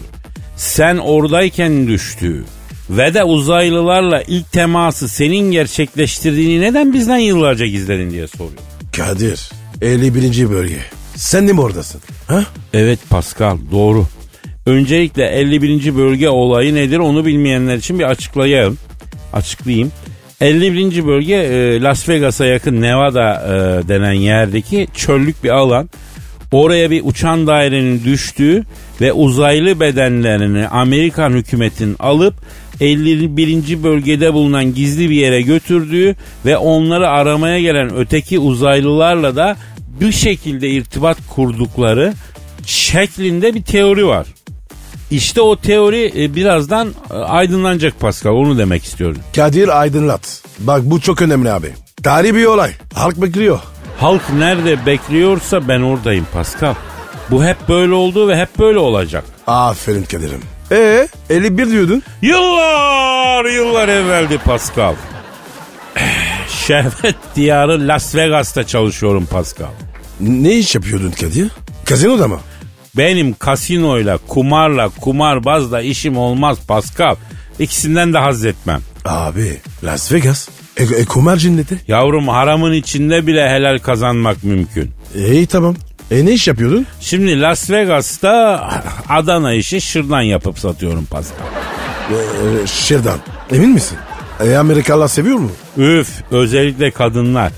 [0.56, 2.44] sen oradayken düştüğü
[2.90, 8.58] ve de uzaylılarla ilk teması senin gerçekleştirdiğini neden bizden yıllarca gizledin diye soruyor.
[8.96, 9.50] Kadir
[9.82, 10.50] 51.
[10.50, 10.78] bölge.
[11.16, 12.00] Sen de mi oradasın?
[12.26, 12.44] Ha?
[12.74, 14.06] Evet Pascal doğru.
[14.66, 15.96] Öncelikle 51.
[15.96, 18.78] bölge olayı nedir onu bilmeyenler için bir açıklayayım.
[19.32, 19.92] Açıklayayım.
[20.40, 21.06] 51.
[21.06, 25.90] bölge e, Las Vegas'a yakın Nevada e, denen yerdeki çöllük bir alan.
[26.52, 28.64] Oraya bir uçan dairenin düştüğü
[29.00, 32.34] ve uzaylı bedenlerini Amerikan hükümetin alıp
[32.80, 33.82] 51.
[33.82, 39.56] bölgede bulunan gizli bir yere götürdüğü ve onları aramaya gelen öteki uzaylılarla da
[40.00, 42.12] bir şekilde irtibat kurdukları
[42.66, 44.26] şeklinde bir teori var.
[45.10, 49.18] İşte o teori e, birazdan e, aydınlanacak Pascal onu demek istiyorum.
[49.36, 50.42] Kadir aydınlat.
[50.58, 51.74] Bak bu çok önemli abi.
[52.02, 52.72] Tarihi bir olay.
[52.94, 53.60] Halk bekliyor.
[54.00, 56.74] Halk nerede bekliyorsa ben oradayım Pascal.
[57.30, 59.24] Bu hep böyle oldu ve hep böyle olacak.
[59.46, 60.42] Aferin Kadir'im.
[60.72, 62.02] Ee 51 diyordun.
[62.22, 64.94] Yıllar yıllar evveldi Pascal.
[66.66, 69.66] Şehvet diyarı Las Vegas'ta çalışıyorum Pascal.
[70.20, 71.50] Ne iş yapıyordun Kadir?
[71.84, 72.40] Kazinoda mı?
[72.96, 77.16] Benim kasinoyla, kumarla, kumarbazla işim olmaz Pascal.
[77.58, 78.80] İkisinden de haz etmem.
[79.04, 80.48] Abi Las Vegas.
[80.76, 81.78] E, e kumar cinneti.
[81.88, 84.90] Yavrum haramın içinde bile helal kazanmak mümkün.
[85.14, 85.74] İyi tamam.
[86.10, 86.86] E ne iş yapıyordun?
[87.00, 88.68] Şimdi Las Vegas'ta
[89.08, 91.46] Adana işi şırdan yapıp satıyorum Pascal.
[92.10, 93.18] E, e, Şırdan.
[93.52, 93.98] Emin misin?
[94.44, 95.50] E, Amerikalılar seviyor mu?
[95.76, 97.52] Üf özellikle kadınlar.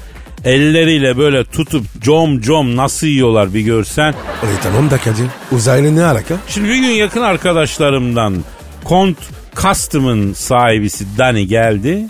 [0.45, 4.11] Elleriyle böyle tutup com com nasıl yiyorlar bir görsen.
[4.43, 5.27] E tamam da Kadir.
[5.53, 6.35] Uzaylı ne alaka?
[6.49, 8.45] Şimdi bir gün yakın arkadaşlarımdan
[8.85, 9.19] Kont
[9.57, 12.07] Custom'ın sahibisi Dani geldi.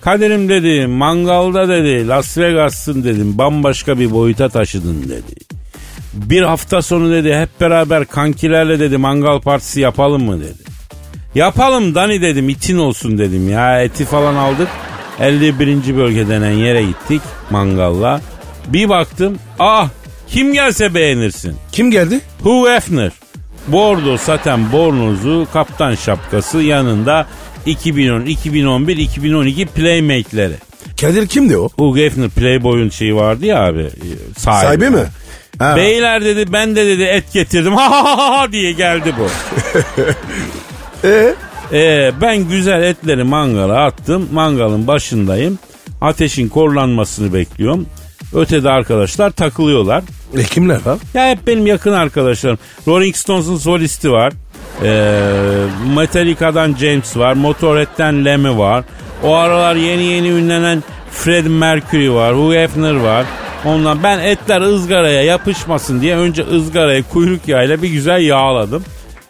[0.00, 5.34] Kaderim dedi mangalda dedi Las Vegas'ın dedim bambaşka bir boyuta taşıdın dedi.
[6.14, 10.68] Bir hafta sonu dedi hep beraber kankilerle dedi mangal partisi yapalım mı dedi.
[11.34, 14.68] Yapalım Dani dedim itin olsun dedim ya eti falan aldık.
[15.20, 15.96] 51.
[15.96, 18.20] bölge denen yere gittik mangalla.
[18.66, 19.88] Bir baktım ah
[20.28, 21.56] kim gelse beğenirsin.
[21.72, 22.20] Kim geldi?
[22.42, 23.12] Hugh Hefner.
[23.68, 27.26] Bordo saten bornozu, kaptan şapkası yanında
[27.66, 30.54] 2010, 2011, 2012 playmate'leri.
[31.00, 31.68] Kadir kimdi o?
[31.76, 33.80] Hugh Hefner Playboy'un şeyi vardı ya abi.
[33.82, 33.88] e,
[34.38, 35.04] Sahibi, Sahibi mi?
[35.58, 35.76] Ha.
[35.76, 39.26] Beyler dedi ben de dedi et getirdim ha ha ha ha diye geldi bu.
[41.08, 41.34] E?
[41.72, 44.28] Ee, ben güzel etleri mangala attım.
[44.32, 45.58] Mangalın başındayım.
[46.00, 47.86] Ateşin korlanmasını bekliyorum.
[48.34, 50.04] Ötede arkadaşlar takılıyorlar.
[50.36, 50.98] E kimler var?
[51.14, 52.58] Ya hep benim yakın arkadaşlarım.
[52.88, 54.32] Rolling Stones'un solisti var.
[54.82, 55.20] Ee,
[55.96, 57.32] Metallica'dan James var.
[57.34, 58.84] Motorhead'den Lemmy var.
[59.22, 62.34] O aralar yeni yeni ünlenen Freddie Mercury var.
[62.34, 63.26] Hugh Hefner var.
[63.64, 68.84] Ondan ben etler ızgaraya yapışmasın diye önce ızgaraya kuyruk yağıyla bir güzel yağladım.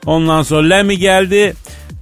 [0.07, 1.55] Ondan sonra Lemmy geldi.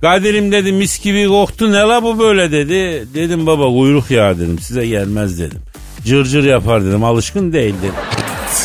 [0.07, 3.09] Kadir'im dedi mis gibi koktu ne la bu böyle dedi.
[3.15, 5.59] Dedim baba kuyruk yağı dedim size gelmez dedim.
[6.05, 7.95] Cırcır yapar dedim alışkın değil dedim.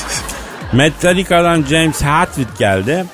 [0.74, 3.06] Metallica'dan James Hetfield geldi.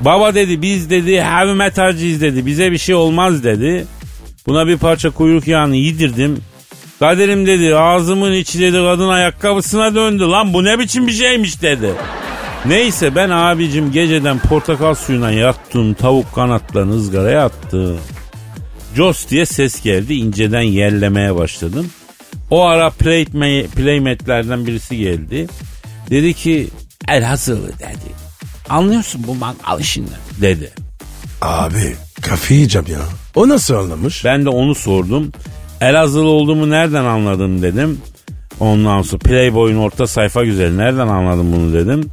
[0.00, 2.46] Baba dedi biz dedi heavy metalciyiz dedi.
[2.46, 3.86] Bize bir şey olmaz dedi.
[4.46, 6.38] Buna bir parça kuyruk yağını yedirdim.
[6.98, 10.22] Kaderim dedi ağzımın içi dedi kadın ayakkabısına döndü.
[10.22, 11.90] Lan bu ne biçim bir şeymiş dedi.
[12.68, 15.94] Neyse ben abicim geceden portakal suyuna yattım.
[15.94, 17.98] Tavuk kanatlarını ızgaraya attım.
[18.94, 20.14] Jos diye ses geldi.
[20.14, 21.86] inceden yerlemeye başladım.
[22.50, 25.46] O ara playmate, playmate'lerden birisi geldi.
[26.10, 26.68] Dedi ki
[27.08, 28.12] Elazığlı dedi.
[28.68, 30.70] Anlıyorsun bu mangal işinden dedi.
[31.42, 33.00] Abi kafayı yiyeceğim ya.
[33.34, 34.24] O nasıl anlamış?
[34.24, 35.32] Ben de onu sordum.
[35.80, 38.00] Elazığlı olduğumu nereden anladın dedim.
[38.60, 42.10] Ondan sonra Playboy'un orta sayfa güzeli nereden anladın bunu dedim.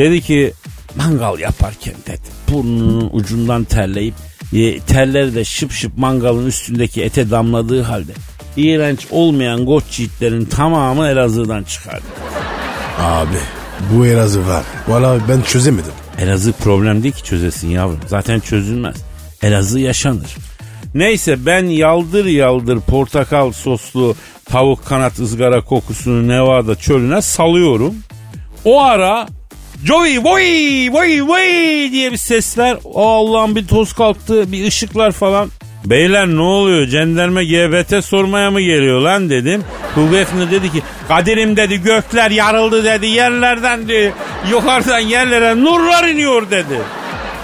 [0.00, 0.52] Dedi ki
[0.96, 2.20] mangal yaparken dedi
[2.50, 4.14] burnunun ucundan terleyip
[4.52, 8.12] e, terleri de şıp şıp mangalın üstündeki ete damladığı halde
[8.56, 12.04] iğrenç olmayan goç yiğitlerin tamamı Elazığ'dan çıkardı.
[12.98, 13.36] Abi
[13.92, 14.64] bu Elazığ var.
[14.88, 15.92] Valla ben çözemedim.
[16.18, 18.00] Elazığ problem değil ki çözesin yavrum.
[18.06, 18.96] Zaten çözülmez.
[19.42, 20.36] Elazığ yaşanır.
[20.94, 27.94] Neyse ben yaldır yaldır portakal soslu tavuk kanat ızgara kokusunu Nevada çölüne salıyorum.
[28.64, 29.26] O ara
[29.84, 32.78] Joey voy voy voy diye bir sesler.
[32.84, 35.50] O Allah'ın bir toz kalktı bir ışıklar falan.
[35.84, 39.64] Beyler ne oluyor cenderme GBT sormaya mı geliyor lan dedim.
[39.94, 44.12] Hugh dedi ki Kadir'im dedi gökler yarıldı dedi yerlerden dedi
[44.50, 46.80] yukarıdan yerlere nurlar iniyor dedi.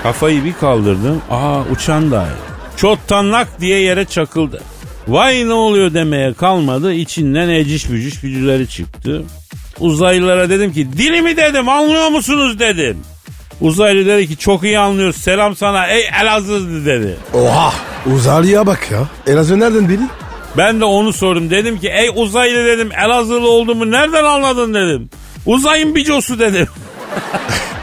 [0.02, 2.36] Kafayı bir kaldırdım aa uçan daire.
[2.76, 4.62] Çottan lak diye yere çakıldı.
[5.08, 9.22] Vay ne oluyor demeye kalmadı içinden eciş bücüş bücüleri çıktı.
[9.80, 12.98] Uzaylılara dedim ki dilimi dedim anlıyor musunuz dedim.
[13.60, 17.16] Uzaylı dedi ki çok iyi anlıyoruz selam sana ey Elazığlı dedi.
[17.34, 17.72] Oha
[18.14, 19.32] uzaylıya bak ya.
[19.32, 20.00] Elazığ nereden biri?
[20.56, 21.50] Ben de onu sordum.
[21.50, 25.10] Dedim ki ey uzaylı dedim Elazığlı olduğumu nereden anladın dedim.
[25.46, 26.66] Uzayın bicosu dedim.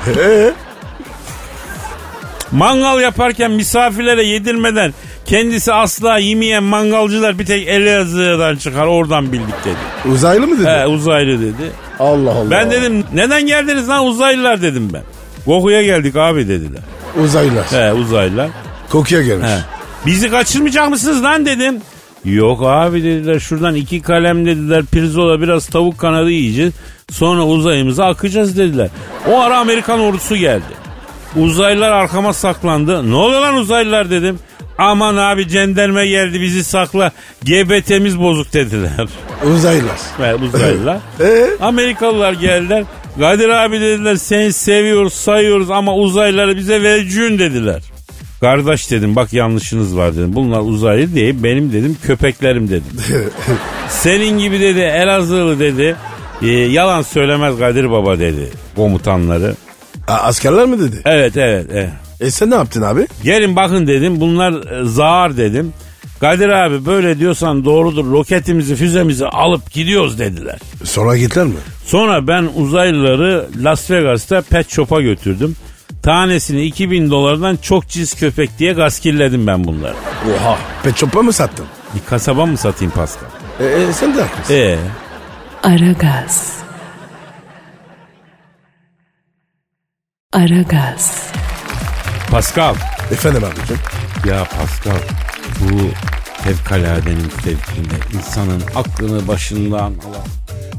[2.51, 4.93] Mangal yaparken misafirlere yedirmeden
[5.25, 10.13] kendisi asla yemeyen mangalcılar bir tek Elazığ'dan çıkar oradan bildik dedi.
[10.13, 10.67] Uzaylı mı dedi?
[10.69, 11.71] He uzaylı dedi.
[11.99, 12.51] Allah Allah.
[12.51, 15.01] Ben dedim neden geldiniz lan uzaylılar dedim ben.
[15.45, 16.81] Goku'ya geldik abi dediler.
[17.23, 17.65] Uzaylılar.
[17.65, 18.49] He uzaylılar.
[18.89, 19.47] Kokuya gelmiş.
[19.47, 19.57] He.
[20.05, 21.81] Bizi kaçırmayacak mısınız lan dedim.
[22.25, 26.73] Yok abi dediler şuradan iki kalem dediler pirzola biraz tavuk kanadı yiyeceğiz.
[27.11, 28.89] Sonra uzayımıza akacağız dediler.
[29.31, 30.83] O ara Amerikan ordusu geldi.
[31.35, 33.11] Uzaylılar arkama saklandı.
[33.11, 34.39] Ne oluyor lan uzaylılar dedim.
[34.77, 37.11] Aman abi cenderme geldi bizi sakla.
[37.43, 38.91] GBT'miz bozuk dediler.
[39.55, 39.97] Uzaylılar.
[40.19, 40.97] Ve uzaylılar.
[41.21, 41.47] Ee?
[41.61, 42.83] Amerikalılar geldiler.
[43.19, 47.81] Kadir abi dediler seni seviyoruz sayıyoruz ama uzaylıları bize vercün dediler.
[48.41, 50.35] Kardeş dedim bak yanlışınız var dedim.
[50.35, 52.83] Bunlar uzaylı değil benim dedim köpeklerim dedim.
[53.89, 55.95] Senin gibi dedi Elazığlı dedi.
[56.41, 59.55] "e, yalan söylemez Kadir Baba dedi komutanları.
[60.07, 61.01] A- askerler mi dedi?
[61.05, 61.89] Evet evet evet.
[62.23, 63.07] E sen ne yaptın abi?
[63.23, 65.73] Gelin bakın dedim bunlar e, zar dedim.
[66.19, 70.59] Kadir abi böyle diyorsan doğrudur roketimizi füzemizi alıp gidiyoruz dediler.
[70.83, 71.53] Sonra gittiler mi?
[71.85, 75.55] Sonra ben uzaylıları Las Vegas'ta pet shop'a götürdüm.
[76.03, 79.95] Tanesini 2000 dolardan çok cins köpek diye gaskilledim ben bunları.
[80.37, 80.57] Oha.
[80.83, 81.65] Pet shop'a mı sattın?
[81.95, 83.27] Bir kasaba mı satayım Pascal?
[83.59, 84.53] E, e, sen de haklısın.
[84.53, 84.77] Ee,
[85.63, 86.57] Aragaz.
[90.33, 91.32] Aragaz.
[92.33, 92.75] Pascal.
[93.11, 93.77] Efendim abicim.
[94.29, 94.97] Ya Pascal
[95.59, 95.79] bu
[96.43, 100.25] fevkaladenin fevkinde insanın aklını başından alan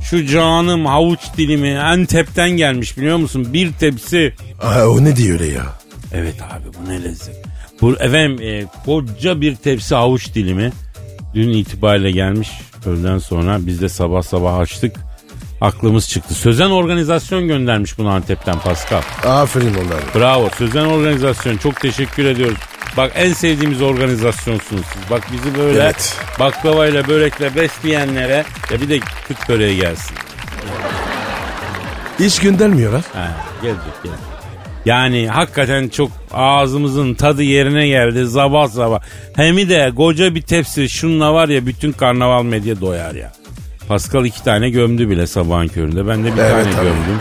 [0.03, 3.49] şu canım havuç dilimi Antep'ten gelmiş biliyor musun?
[3.53, 4.35] Bir tepsi.
[4.63, 5.65] Aa, o ne diyor öyle ya?
[6.13, 7.45] Evet abi bu ne lezzet.
[7.81, 10.73] Bu efendim e, koca bir tepsi havuç dilimi
[11.35, 12.51] dün itibariyle gelmiş
[12.87, 14.97] öğleden sonra biz de sabah sabah açtık.
[15.61, 16.35] Aklımız çıktı.
[16.35, 19.03] Sözen organizasyon göndermiş bunu Antep'ten Pascal.
[19.25, 20.01] Aferin onlara.
[20.15, 20.49] Bravo.
[20.59, 21.57] Sözen organizasyon.
[21.57, 22.59] Çok teşekkür ediyoruz.
[22.97, 25.11] Bak en sevdiğimiz organizasyonsunuz siz.
[25.11, 26.17] Bak bizi böyle Evet.
[26.41, 30.17] baklavayla börekle besleyenlere ya bir de kıt böreği gelsin.
[32.19, 33.03] Hiç göndermiyorlar.
[33.13, 33.31] Ha,
[33.63, 34.25] gelecek gelecek.
[34.85, 39.01] Yani hakikaten çok ağzımızın tadı yerine geldi sabah sabah.
[39.37, 43.33] Hem de koca bir tepsi şunla var ya bütün karnaval medya doyar ya.
[43.89, 46.07] Pascal iki tane gömdü bile sabahın köründe.
[46.07, 46.75] Ben de bir Evet, tane tabii.
[46.85, 47.21] gömdüm.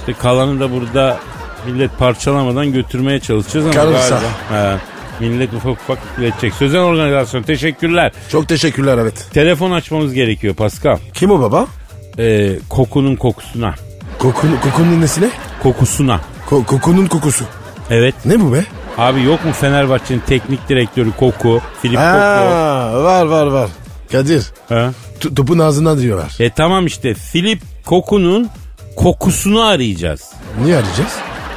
[0.00, 1.18] İşte kalanı da burada
[1.66, 4.08] millet parçalamadan götürmeye çalışacağız ama Kalırsa.
[4.08, 4.78] galiba ha,
[5.20, 6.54] millet ufak ufak iletecek.
[6.54, 8.12] Sözen organizasyon teşekkürler.
[8.30, 9.26] Çok teşekkürler evet.
[9.32, 10.98] Telefon açmamız gerekiyor Pascal.
[11.14, 11.66] Kim o baba?
[12.18, 13.74] Ee, kokunun kokusuna.
[14.18, 15.28] Kokun, kokunun nesine?
[15.62, 16.20] Kokusuna.
[16.50, 17.44] Ko- kokunun kokusu.
[17.90, 18.14] Evet.
[18.24, 18.64] Ne bu be?
[18.98, 22.08] Abi yok mu Fenerbahçe'nin teknik direktörü Koku, Filip Koku?
[23.04, 23.70] Var var var.
[24.12, 24.90] Kadir Ha?
[25.20, 26.32] T- topun ağzından diyorlar.
[26.40, 28.48] E tamam işte Filip Koku'nun
[28.96, 30.22] kokusunu arayacağız.
[30.64, 31.12] Niye arayacağız?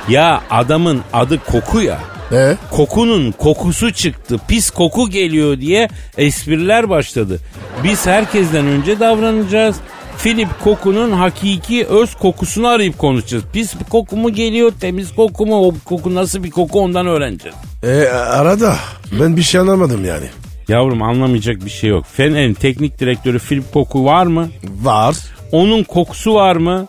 [0.09, 1.99] Ya adamın adı Koku ya.
[2.31, 2.57] Ee?
[2.71, 4.37] Kokunun kokusu çıktı.
[4.47, 5.87] Pis koku geliyor diye
[6.17, 7.39] espriler başladı.
[7.83, 9.75] Biz herkesten önce davranacağız.
[10.17, 13.43] Filip Koku'nun hakiki öz kokusunu arayıp konuşacağız.
[13.53, 15.67] Pis bir koku mu geliyor, temiz koku mu?
[15.67, 17.57] O koku nasıl bir koku ondan öğreneceğiz.
[17.83, 18.75] E, arada
[19.19, 20.25] ben bir şey anlamadım yani.
[20.71, 22.05] Yavrum anlamayacak bir şey yok.
[22.05, 24.49] Fener'in teknik direktörü Filip Koku var mı?
[24.81, 25.15] Var.
[25.51, 26.87] Onun kokusu var mı?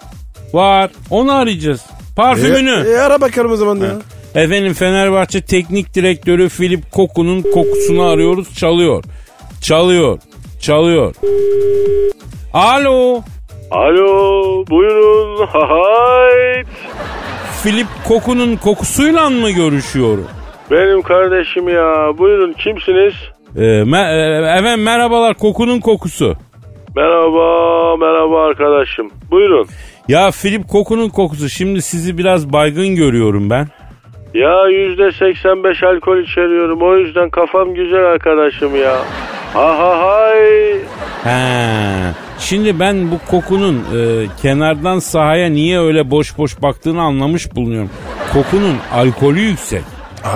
[0.52, 0.90] Var.
[1.10, 1.86] Onu arayacağız.
[2.16, 2.84] Parfümünü.
[2.86, 3.92] E, e, ara bakalım o zaman ya.
[4.34, 8.54] Efendim Fenerbahçe teknik direktörü Filip Koku'nun kokusunu arıyoruz.
[8.54, 9.04] Çalıyor.
[9.60, 10.18] Çalıyor.
[10.60, 11.14] Çalıyor.
[12.54, 13.22] Alo.
[13.70, 16.66] Alo buyurun hayt.
[17.62, 20.26] Filip Koku'nun kokusuyla mı görüşüyorum?
[20.70, 23.14] Benim kardeşim ya buyurun kimsiniz?
[23.56, 24.12] Ee, me-
[24.54, 26.36] e, efendim merhabalar Koku'nun kokusu.
[26.96, 29.66] Merhaba merhaba arkadaşım buyurun.
[30.08, 33.68] Ya Filip Koku'nun kokusu şimdi sizi biraz baygın görüyorum ben.
[34.34, 38.96] Ya yüzde 85 alkol içeriyorum o yüzden kafam güzel arkadaşım ya.
[39.54, 40.72] Ha ha hay.
[41.24, 42.12] He.
[42.38, 47.90] Şimdi ben bu kokunun e, kenardan sahaya niye öyle boş boş baktığını anlamış bulunuyorum.
[48.32, 49.82] Kokunun alkolü yüksek.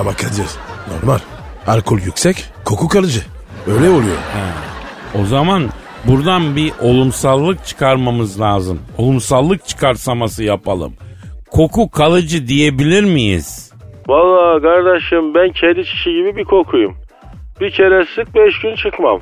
[0.01, 0.47] Ama Kadir
[0.95, 1.19] normal.
[1.67, 3.21] Alkol yüksek, koku kalıcı.
[3.67, 4.17] Öyle oluyor.
[5.23, 5.63] O zaman
[6.05, 8.79] buradan bir olumsallık çıkarmamız lazım.
[8.99, 10.93] Olumsallık çıkarsaması yapalım.
[11.51, 13.73] Koku kalıcı diyebilir miyiz?
[14.09, 16.95] Valla kardeşim ben kedi çişi gibi bir kokuyum.
[17.61, 19.21] Bir kere sık beş gün çıkmam.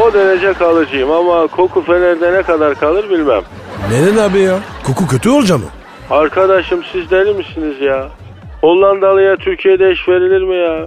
[0.00, 3.42] O derece kalıcıyım ama koku fenerde ne kadar kalır bilmem.
[3.90, 4.58] Neden abi ya?
[4.86, 5.64] Koku kötü olacak mı?
[6.10, 8.08] Arkadaşım siz deli misiniz ya?
[8.60, 10.86] Hollandalıya Türkiye'de iş verilir mi ya?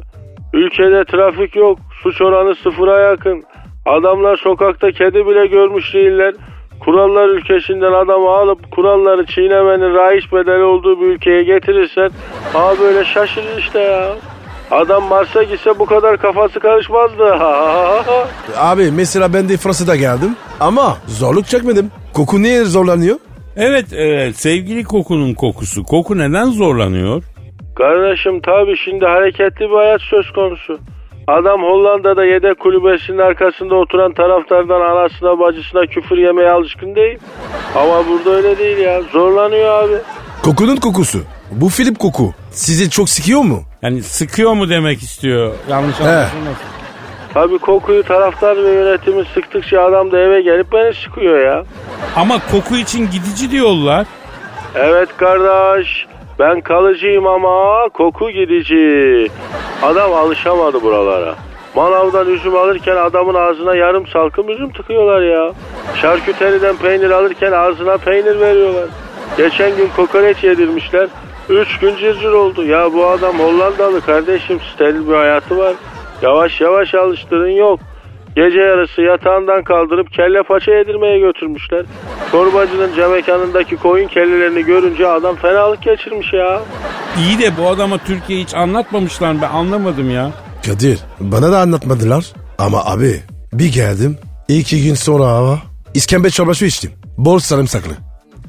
[0.54, 1.80] Ülkede trafik yok.
[2.04, 3.44] Suç oranı sıfıra yakın.
[3.86, 6.34] Adamlar sokakta kedi bile görmüş değiller.
[6.80, 12.10] Kurallar ülkesinden adamı alıp kuralları çiğnemenin raiş bedeli olduğu bir ülkeye getirirsen
[12.54, 14.16] ha böyle şaşırır işte ya.
[14.72, 17.24] Adam Mars'a gitse bu kadar kafası karışmazdı.
[18.58, 21.92] Abi mesela ben de Fransa'da geldim ama zorluk çekmedim.
[22.14, 23.16] Koku niye zorlanıyor?
[23.58, 25.84] Evet, evet sevgili kokunun kokusu.
[25.84, 27.24] Koku neden zorlanıyor?
[27.76, 30.80] Kardeşim tabi şimdi hareketli bir hayat söz konusu.
[31.30, 37.20] Adam Hollanda'da yedek kulübesinin arkasında oturan taraftardan anasına bacısına küfür yemeye alışkın değil.
[37.76, 39.02] Ama burada öyle değil ya.
[39.02, 39.96] Zorlanıyor abi.
[40.44, 41.20] Kokunun kokusu.
[41.52, 42.34] Bu Filip koku.
[42.52, 43.64] Sizi çok sıkıyor mu?
[43.82, 45.54] Yani sıkıyor mu demek istiyor.
[45.70, 46.68] Yanlış anlaşılmasın.
[47.34, 51.64] Tabi kokuyu taraftar ve yönetimi sıktıkça adam da eve gelip beni sıkıyor ya.
[52.16, 54.08] Ama koku için gidici diyorlar.
[54.76, 56.09] Evet kardeş.
[56.40, 59.28] Ben kalıcıyım ama koku gidici.
[59.84, 61.36] Adam alışamadı buralara.
[61.76, 65.52] Manavdan üzüm alırken adamın ağzına yarım salkım üzüm tıkıyorlar ya.
[65.96, 68.86] Şarküteriden peynir alırken ağzına peynir veriyorlar.
[69.38, 71.08] Geçen gün kokoreç yedirmişler.
[71.50, 72.64] Üç gün cırcır oldu.
[72.64, 75.74] Ya bu adam Hollandalı kardeşim steril bir hayatı var.
[76.22, 77.80] Yavaş yavaş alıştırın yok.
[78.40, 81.86] Gece yarısı yatağından kaldırıp kelle paça yedirmeye götürmüşler.
[82.32, 86.62] Çorbacının cam mekanındaki koyun kellelerini görünce adam fenalık geçirmiş ya.
[87.20, 90.32] İyi de bu adama Türkiye hiç anlatmamışlar ben anlamadım ya.
[90.66, 92.26] Kadir bana da anlatmadılar.
[92.58, 93.24] Ama abi
[93.54, 94.18] bir geldim.
[94.48, 95.60] iki gün sonra hava.
[95.94, 96.92] İskembe çorbası içtim.
[97.18, 97.94] Bol sarımsaklı.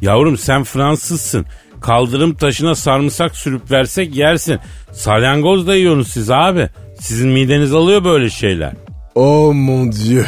[0.00, 1.46] Yavrum sen Fransızsın.
[1.80, 4.58] Kaldırım taşına sarımsak sürüp versek yersin.
[4.92, 6.68] Salyangoz da yiyorsunuz siz abi.
[7.00, 8.72] Sizin mideniz alıyor böyle şeyler.
[9.14, 10.24] Oh mon dieu.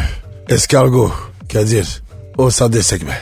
[0.49, 1.13] Escargot.
[1.53, 2.03] Kadir.
[2.39, 3.15] Olsa desek be.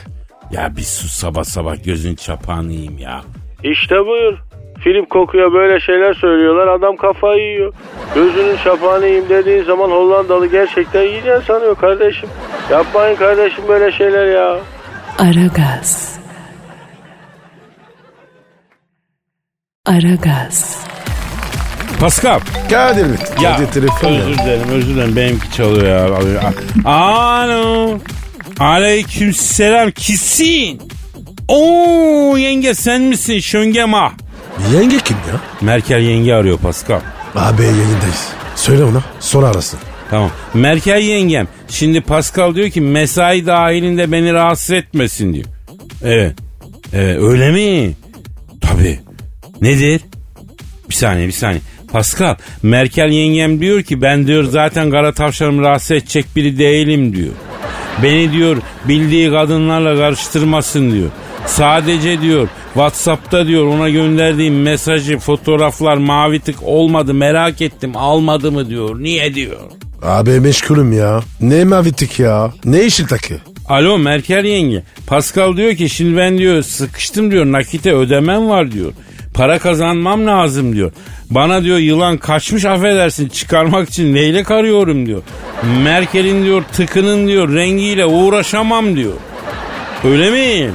[0.51, 3.21] Ya bir sus sabah sabah gözün çapağını ya.
[3.63, 4.39] İşte buyur.
[4.85, 7.73] Film kokuyor böyle şeyler söylüyorlar adam kafayı yiyor.
[8.15, 12.29] Gözünün çapağını yiyeyim dediğin zaman Hollandalı gerçekten yiyeceğini sanıyor kardeşim.
[12.71, 14.61] Yapmayın kardeşim böyle şeyler ya.
[15.19, 16.19] Aragaz.
[19.87, 20.87] Aragaz.
[22.01, 22.41] Pascal.
[22.71, 23.17] Kadir Bey.
[23.43, 26.15] Ya telefon özür dilerim özür dilerim benimki çalıyor ya.
[26.17, 26.43] Alıyor.
[26.85, 27.99] Alo.
[28.59, 30.83] Aleyküm selam kisin.
[31.49, 34.13] Oo yenge sen misin şöngema?
[34.75, 35.41] Yenge kim ya?
[35.61, 37.01] Merkel yenge arıyor Pascal.
[37.35, 38.29] Abi yayındayız.
[38.57, 39.79] Söyle ona sonra arasın.
[40.11, 40.31] Tamam.
[40.55, 41.49] Merkel yengem.
[41.69, 45.47] Şimdi Pascal diyor ki mesai dahilinde beni rahatsız etmesin diyor.
[46.05, 46.37] Evet.
[46.93, 47.95] Evet öyle mi?
[48.61, 49.01] Tabii.
[49.61, 50.01] Nedir?
[50.89, 51.61] Bir saniye bir saniye.
[51.93, 57.33] Pascal Merkel yengem diyor ki ben diyor zaten kara tavşanımı rahatsız edecek biri değilim diyor.
[58.03, 58.57] Beni diyor
[58.89, 61.11] bildiği kadınlarla karıştırmasın diyor.
[61.47, 68.69] Sadece diyor Whatsapp'ta diyor ona gönderdiğim mesajı fotoğraflar mavi tık olmadı merak ettim almadı mı
[68.69, 69.03] diyor.
[69.03, 69.57] Niye diyor.
[70.03, 71.21] Abi meşgulüm ya.
[71.41, 72.53] Ne mavitik ya?
[72.65, 73.35] Ne işin takı?
[73.69, 74.83] Alo Merkel yenge.
[75.07, 78.93] Pascal diyor ki şimdi ben diyor sıkıştım diyor nakite ödemem var diyor.
[79.35, 80.93] Para kazanmam lazım diyor.
[81.31, 85.23] Bana diyor yılan kaçmış affedersin çıkarmak için leylek arıyorum diyor.
[85.85, 89.13] Merkel'in diyor tıkının diyor rengiyle uğraşamam diyor.
[90.05, 90.71] Öyle mi?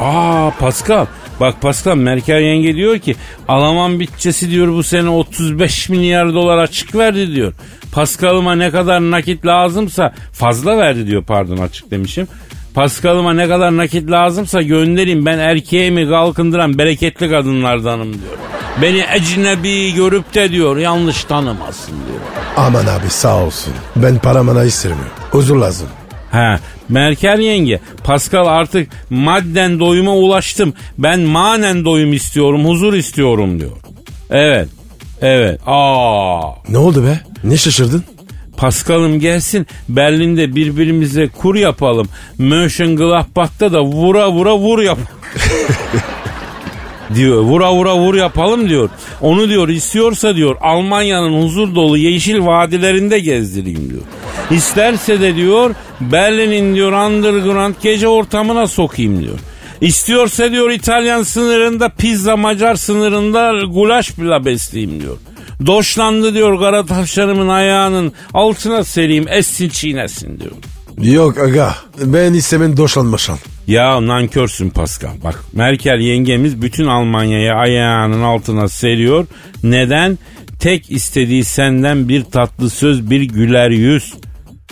[0.00, 1.06] Aa Pascal.
[1.40, 3.16] Bak Pascal Merkel yenge diyor ki
[3.48, 7.52] Alman bütçesi diyor bu sene 35 milyar dolar açık verdi diyor.
[7.92, 12.28] Pascal'ıma ne kadar nakit lazımsa fazla verdi diyor pardon açık demişim.
[12.74, 18.38] Pascal'ıma ne kadar nakit lazımsa göndereyim ben erkeğimi kalkındıran bereketli kadınlardanım diyor.
[18.82, 22.20] Beni ecnebi görüp de diyor yanlış tanımasın diyor.
[22.56, 23.72] Aman abi sağ olsun.
[23.96, 25.12] Ben paramana istemiyorum.
[25.30, 25.88] Huzur lazım.
[26.30, 30.74] Ha, Merkel yenge, Pascal artık madden doyuma ulaştım.
[30.98, 33.70] Ben manen doyum istiyorum, huzur istiyorum diyor.
[34.30, 34.68] Evet,
[35.22, 35.60] evet.
[35.66, 37.20] Aa, Ne oldu be?
[37.44, 38.04] Ne şaşırdın?
[38.58, 42.08] Pascal'ım gelsin Berlin'de birbirimize kur yapalım.
[42.38, 44.98] Mönchengladbach'ta da vura vura vur yap.
[47.14, 47.42] diyor.
[47.42, 48.90] Vura vura vur yapalım diyor.
[49.20, 54.02] Onu diyor istiyorsa diyor Almanya'nın huzur dolu yeşil vadilerinde gezdireyim diyor.
[54.50, 59.38] İsterse de diyor Berlin'in diyor underground gece ortamına sokayım diyor.
[59.80, 65.16] İstiyorsa diyor İtalyan sınırında pizza Macar sınırında gulaş bile besleyeyim diyor.
[65.66, 70.52] Doşlandı diyor kara tavşanımın ayağının altına sereyim essin çiğnesin diyor.
[71.00, 71.74] Yok aga.
[72.04, 73.38] Ben istemem doşlanmaşan.
[73.66, 75.10] Ya nankörsün Pascal.
[75.24, 79.26] Bak Merkel yengemiz bütün Almanya'yı ayağının altına seriyor.
[79.62, 80.18] Neden?
[80.60, 84.14] Tek istediği senden bir tatlı söz bir güler yüz.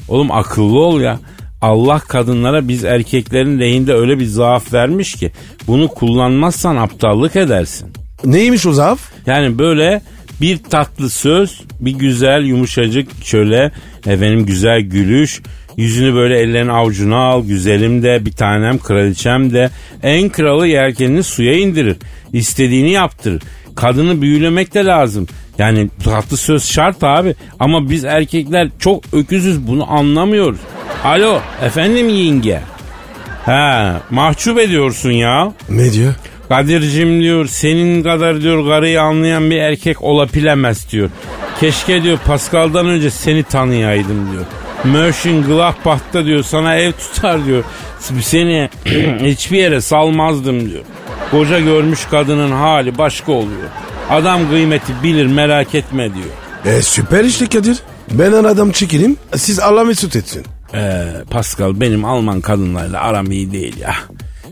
[0.08, 1.18] Oğlum akıllı ol ya.
[1.62, 5.32] Allah kadınlara biz erkeklerin lehinde öyle bir zaaf vermiş ki
[5.66, 7.88] bunu kullanmazsan aptallık edersin.
[8.24, 9.00] Neymiş o zaaf?
[9.26, 10.02] Yani böyle
[10.40, 13.72] bir tatlı söz, bir güzel yumuşacık şöyle
[14.06, 15.40] efendim güzel gülüş,
[15.76, 19.70] yüzünü böyle ellerin avucuna al, güzelim de bir tanem kraliçem de
[20.02, 21.96] en kralı yelkenini suya indirir.
[22.32, 23.42] İstediğini yaptırır.
[23.76, 25.26] Kadını büyülemek de lazım.
[25.58, 30.60] Yani tatlı söz şart abi ama biz erkekler çok öküzüz bunu anlamıyoruz.
[31.04, 32.60] Alo efendim yenge.
[33.44, 35.52] Ha mahcup ediyorsun ya.
[35.68, 36.14] Ne diyor?
[36.48, 41.10] Kadir'cim diyor senin kadar diyor karıyı anlayan bir erkek olabilemez diyor.
[41.60, 44.44] Keşke diyor Pascal'dan önce seni tanıyaydım diyor.
[44.84, 47.64] Mönchengladbach'ta diyor sana ev tutar diyor.
[48.22, 48.70] Seni
[49.20, 50.82] hiçbir yere salmazdım diyor.
[51.30, 53.68] Koca görmüş kadının hali başka oluyor.
[54.10, 56.76] Adam kıymeti bilir merak etme diyor.
[56.76, 57.78] E süper işte Kadir.
[58.10, 59.16] Ben adam çekileyim.
[59.36, 60.44] Siz Allah mesut etsin.
[60.74, 63.94] Ee, Pascal benim Alman kadınlarla aram iyi değil ya.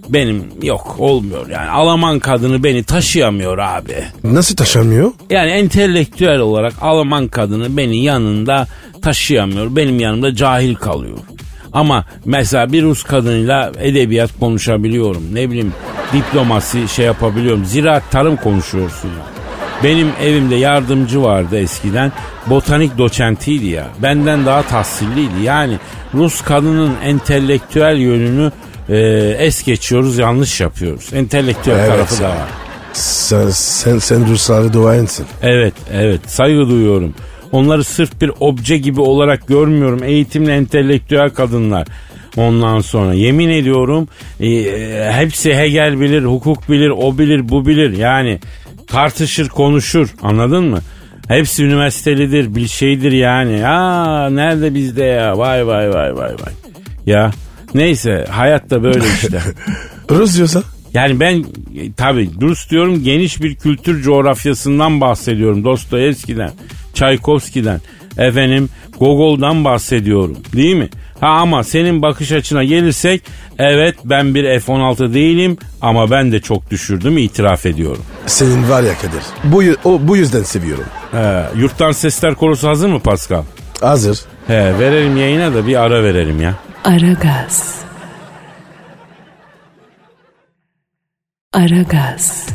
[0.08, 1.70] Benim yok olmuyor yani.
[1.70, 4.04] Alman kadını beni taşıyamıyor abi.
[4.24, 5.12] Nasıl taşınmıyor?
[5.30, 8.66] Yani entelektüel olarak Alman kadını beni yanında
[9.02, 9.76] taşıyamıyor.
[9.76, 11.18] Benim yanımda cahil kalıyor.
[11.72, 15.22] Ama mesela bir Rus kadınıyla edebiyat konuşabiliyorum.
[15.32, 15.72] Ne bileyim
[16.12, 17.64] diplomasi şey yapabiliyorum.
[17.64, 19.34] Ziraat tarım konuşuyorsun ya.
[19.84, 22.12] Benim evimde yardımcı vardı eskiden.
[22.46, 23.86] Botanik doçentiydi ya.
[24.02, 25.42] Benden daha tahsilliydi.
[25.42, 25.78] Yani
[26.14, 28.52] Rus kadının entelektüel yönünü
[28.88, 28.98] e,
[29.38, 31.10] es geçiyoruz yanlış yapıyoruz.
[31.12, 32.48] Entelektüel Evet tarafı da var.
[32.92, 35.26] Sen, sen, sen Rusları duayensin.
[35.42, 37.14] Evet evet saygı duyuyorum.
[37.52, 40.02] Onları sırf bir obje gibi olarak görmüyorum.
[40.02, 41.86] Eğitimli entelektüel kadınlar.
[42.36, 44.08] Ondan sonra yemin ediyorum
[44.40, 47.98] e, hepsi Hegel bilir, hukuk bilir, o bilir, bu bilir.
[47.98, 48.38] Yani
[48.86, 50.14] tartışır, konuşur.
[50.22, 50.78] Anladın mı?
[51.28, 53.58] Hepsi üniversitelidir, bir şeydir yani.
[53.58, 55.38] Ya nerede bizde ya?
[55.38, 56.52] Vay vay vay vay vay.
[57.06, 57.30] Ya
[57.74, 59.40] neyse hayat da böyle işte.
[60.10, 60.62] Rus diyorsa?
[60.94, 65.64] Yani ben e, tabii Rus diyorum geniş bir kültür coğrafyasından bahsediyorum.
[65.64, 66.50] Dostoyevski'den,
[66.94, 67.80] Çaykovski'den,
[68.18, 68.68] efendim
[68.98, 70.36] Gogol'dan bahsediyorum.
[70.52, 70.88] Değil mi?
[71.20, 73.22] Ha ama senin bakış açına gelirsek
[73.58, 78.02] evet ben bir F-16 değilim ama ben de çok düşürdüm itiraf ediyorum.
[78.26, 79.22] Senin var ya Kadir.
[79.44, 80.84] Bu, yü- o, bu yüzden seviyorum.
[81.12, 83.42] He, yurttan sesler korusu hazır mı Pascal?
[83.80, 84.18] Hazır.
[84.46, 86.54] He, verelim yayına da bir ara verelim ya.
[86.84, 87.74] Aragaz.
[91.52, 92.46] Aragaz.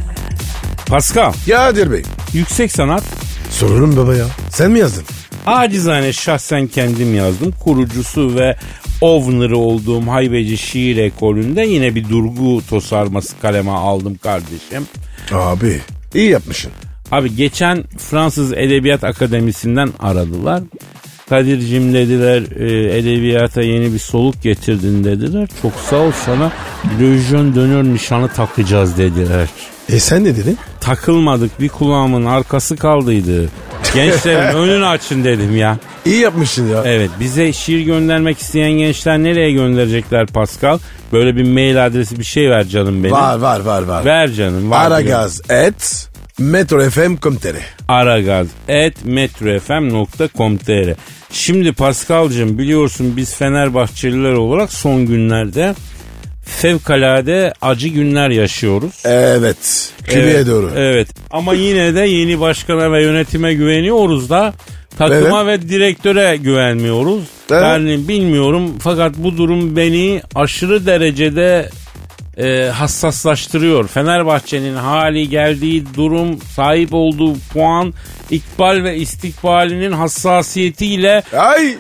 [0.88, 2.04] Pascal, Kadir Bey.
[2.34, 3.04] yüksek sanat
[3.50, 4.26] Sorun baba ya.
[4.50, 5.04] Sen mi yazdın?
[5.46, 7.52] Acizane şahsen kendim yazdım.
[7.64, 8.56] Kurucusu ve
[9.02, 14.88] owner'ı olduğum haybeci şiir ekolünde yine bir durgu tosarması kaleme aldım kardeşim.
[15.32, 15.82] Abi
[16.14, 16.72] iyi yapmışsın.
[17.12, 20.64] Abi geçen Fransız Edebiyat Akademisi'nden aradılar.
[21.30, 25.48] Kadir'cim dediler e, edebiyata yeni bir soluk getirdin dediler.
[25.62, 26.52] Çok sağ ol sana
[27.00, 29.50] Legion dönör nişanı takacağız dediler.
[29.90, 30.58] E sen ne dedin?
[30.80, 33.50] Takılmadık bir kulağımın arkası kaldıydı.
[33.94, 35.78] Gençlerin önünü açın dedim ya.
[36.06, 36.84] İyi yapmışsın ya.
[36.86, 40.80] Evet bize şiir göndermek isteyen gençler nereye gönderecekler Pascal?
[41.14, 43.16] Böyle bir mail adresi bir şey ver canım benim.
[43.16, 44.06] Var var var var.
[44.06, 44.72] Ver canım.
[44.72, 46.10] Var Aragaz et
[46.40, 47.56] metrofm.com.tr
[47.88, 50.96] Aragaz et metrofm.com.tr
[51.32, 55.76] Şimdi Pascal'cığım biliyorsun biz Fenerbahçeliler olarak son günlerde
[56.46, 59.02] fevkalade acı günler yaşıyoruz.
[59.06, 59.92] Evet.
[60.04, 60.72] Kübeye evet, doğru.
[60.76, 64.54] Evet ama yine de yeni başkana ve yönetime güveniyoruz da
[64.98, 67.24] takıma ve direktöre güvenmiyoruz.
[67.52, 67.62] Evet.
[67.64, 71.70] Yani bilmiyorum fakat bu durum beni aşırı derecede
[72.40, 73.88] e, hassaslaştırıyor.
[73.88, 77.94] Fenerbahçe'nin hali geldiği durum, sahip olduğu puan,
[78.30, 81.76] ikbal ve istikbalinin hassasiyetiyle Ay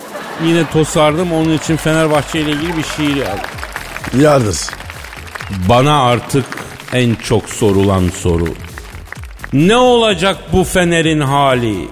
[0.45, 1.34] yine tosardım.
[1.34, 4.22] Onun için Fenerbahçe ile ilgili bir şiir yazdım.
[4.22, 4.57] yardır.
[5.70, 6.45] Bana artık
[6.93, 8.47] en çok sorulan soru.
[9.53, 11.88] Ne olacak bu fenerin hali?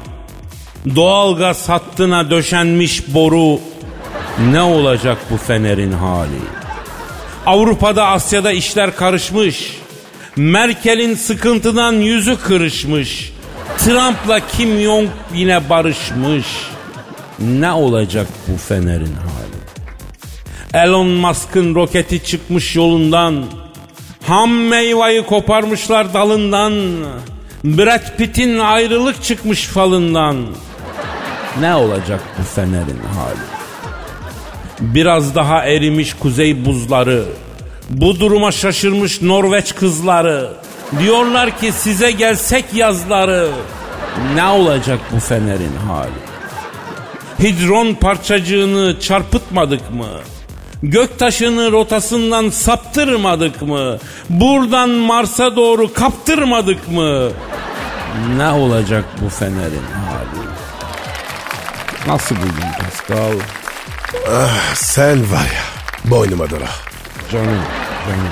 [0.95, 3.59] Doğalgaz hattına döşenmiş boru.
[4.51, 6.56] Ne olacak bu fenerin hali?
[7.47, 9.77] Avrupa'da Asya'da işler karışmış.
[10.35, 13.33] Merkel'in sıkıntıdan yüzü kırışmış.
[13.77, 16.45] Trump'la Kim Jong yine barışmış.
[17.39, 19.57] Ne olacak bu fenerin hali?
[20.85, 23.45] Elon Musk'ın roketi çıkmış yolundan.
[24.27, 26.73] Ham meyveyi koparmışlar dalından.
[27.63, 30.45] Brad Pitt'in ayrılık çıkmış falından.
[31.59, 33.56] Ne olacak bu fenerin hali?
[34.79, 37.25] Biraz daha erimiş kuzey buzları.
[37.89, 40.49] Bu duruma şaşırmış Norveç kızları.
[40.99, 43.49] Diyorlar ki size gelsek yazları.
[44.35, 46.27] Ne olacak bu fenerin hali?
[47.39, 50.07] Hidron parçacığını çarpıtmadık mı?
[50.83, 53.97] Göktaşını rotasından saptırmadık mı?
[54.29, 57.29] Buradan Mars'a doğru kaptırmadık mı?
[58.37, 60.47] Ne olacak bu fenerin hali?
[62.07, 63.39] Nasıl buldun Pascal?
[64.75, 65.63] Sen var ya
[66.11, 66.69] boynuma dola.
[67.31, 67.61] Canım,
[68.07, 68.27] canım.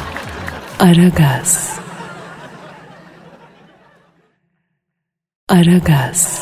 [0.79, 1.69] Aragaz.
[5.49, 6.41] Aragaz.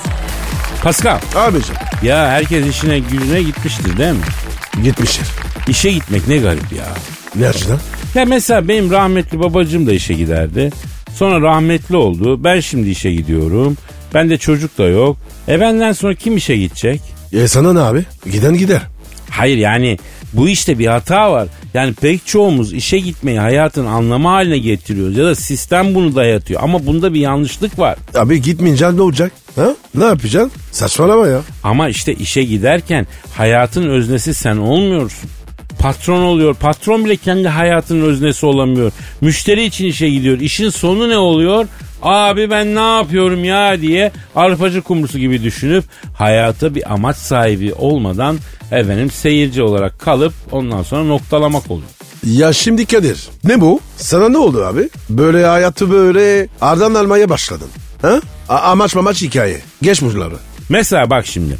[0.84, 4.20] Pascal, Abicim ya herkes işine gücüne gitmiştir değil mi?
[4.84, 5.28] gitmiştir.
[5.68, 6.86] İşe gitmek ne garip ya.
[7.36, 7.80] Ne açıdan?
[8.16, 10.70] Ya mesela benim rahmetli babacığım da işe giderdi.
[11.16, 12.44] Sonra rahmetli oldu.
[12.44, 13.78] Ben şimdi işe gidiyorum.
[14.14, 15.18] Bende çocuk da yok.
[15.48, 17.02] E benden sonra kim işe gidecek?
[17.34, 18.06] E sana ne abi?
[18.32, 18.82] Giden gider.
[19.34, 19.98] Hayır yani
[20.34, 21.48] bu işte bir hata var.
[21.74, 25.18] Yani pek çoğumuz işe gitmeyi hayatın anlamı haline getiriyoruz.
[25.18, 26.62] Ya da sistem bunu dayatıyor.
[26.64, 27.98] Ama bunda bir yanlışlık var.
[28.16, 29.32] Abi gitmeyince ne olacak?
[29.56, 29.76] Ha?
[29.96, 30.52] Ne yapacaksın?
[30.72, 31.42] Saçmalama ya.
[31.64, 33.08] Ama işte işe giderken
[33.38, 35.30] hayatın öznesi sen olmuyorsun.
[35.80, 36.54] Patron oluyor.
[36.54, 38.92] Patron bile kendi hayatının öznesi olamıyor.
[39.22, 40.40] Müşteri için işe gidiyor.
[40.40, 41.68] İşin sonu ne oluyor?
[42.04, 45.84] Abi ben ne yapıyorum ya diye arpacı kumrusu gibi düşünüp
[46.18, 48.38] hayata bir amaç sahibi olmadan
[48.72, 51.88] efendim seyirci olarak kalıp ondan sonra noktalamak oluyor.
[52.26, 53.80] Ya şimdi Kadir ne bu?
[53.98, 54.90] Sana ne oldu abi?
[55.10, 57.68] Böyle hayatı böyle ardan almaya başladın.
[58.02, 58.20] Ha?
[58.50, 59.62] A- amaç mamaç hikaye.
[59.82, 60.36] Geç bunları.
[60.70, 61.58] Mesela bak şimdi.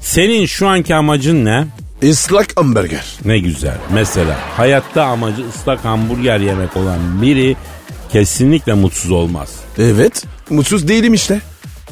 [0.00, 1.66] Senin şu anki amacın ne?
[2.02, 3.04] Islak hamburger.
[3.24, 3.76] Ne güzel.
[3.92, 7.56] Mesela hayatta amacı ıslak hamburger yemek olan biri
[8.16, 9.54] kesinlikle mutsuz olmaz.
[9.78, 10.24] Evet.
[10.50, 11.40] Mutsuz değilim işte.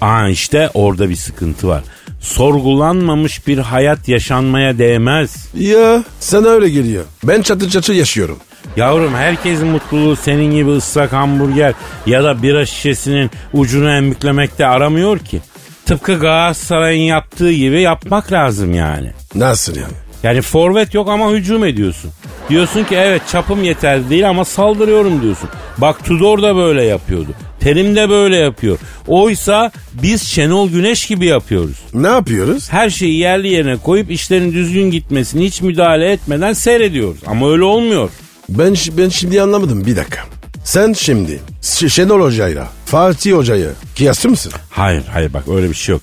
[0.01, 1.83] Aa işte orada bir sıkıntı var.
[2.21, 5.49] Sorgulanmamış bir hayat yaşanmaya değmez.
[5.55, 7.05] Ya sana öyle geliyor.
[7.25, 8.39] Ben çatır çatır yaşıyorum.
[8.77, 11.75] Yavrum herkesin mutluluğu senin gibi ıslak hamburger
[12.07, 15.41] ya da bira şişesinin ucunu emüklemekte aramıyor ki.
[15.87, 19.13] Tıpkı Galatasaray'ın yaptığı gibi yapmak lazım yani.
[19.35, 20.03] Nasıl yani?
[20.25, 22.11] Yani forvet yok ama hücum ediyorsun.
[22.49, 25.49] Diyorsun ki evet çapım yeterli değil ama saldırıyorum diyorsun.
[25.79, 27.29] Bak Tudor da böyle yapıyordu.
[27.61, 28.79] Terim de böyle yapıyor.
[29.07, 29.73] Oysa
[30.03, 31.77] biz Şenol Güneş gibi yapıyoruz.
[31.95, 32.73] Ne yapıyoruz?
[32.73, 37.21] Her şeyi yerli yerine koyup işlerin düzgün gitmesini hiç müdahale etmeden seyrediyoruz.
[37.27, 38.11] Ama öyle olmuyor.
[38.49, 40.21] Ben ben şimdi anlamadım bir dakika.
[40.65, 44.53] Sen şimdi Ş- Şenol Hoca'yla Fatih Hoca'yı kıyaslı mısın?
[44.71, 46.03] Hayır hayır bak öyle bir şey yok.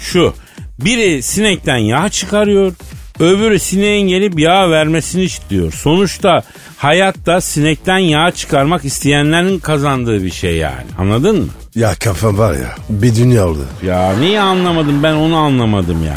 [0.00, 0.34] Şu
[0.78, 2.72] biri sinekten yağ çıkarıyor.
[3.20, 5.72] Öbürü sineğin gelip yağ vermesini istiyor.
[5.72, 6.42] Sonuçta
[6.76, 10.86] hayatta sinekten yağ çıkarmak isteyenlerin kazandığı bir şey yani.
[10.98, 11.48] Anladın mı?
[11.74, 13.66] Ya kafam var ya bir dünya oldu.
[13.86, 16.16] Ya niye anlamadım ben onu anlamadım ya.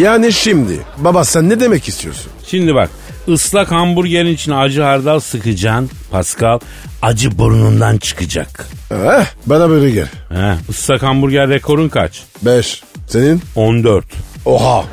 [0.00, 2.30] Yani şimdi baba sen ne demek istiyorsun?
[2.46, 2.90] Şimdi bak
[3.28, 6.58] ıslak hamburgerin içine acı hardal sıkacaksın Pascal.
[7.02, 8.66] Acı burnundan çıkacak.
[8.90, 10.08] Eh, bana böyle gel.
[10.28, 12.22] He, ıslak hamburger rekorun kaç?
[12.42, 12.82] 5.
[13.06, 13.42] Senin?
[13.56, 14.04] 14.
[14.48, 14.84] Oha.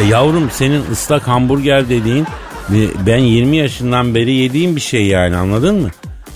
[0.00, 2.26] E yavrum senin ıslak hamburger dediğin
[2.70, 5.90] e, ben 20 yaşından beri yediğim bir şey yani anladın mı?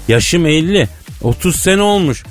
[0.08, 0.88] Yaşım 50.
[1.22, 2.24] 30 sene olmuş.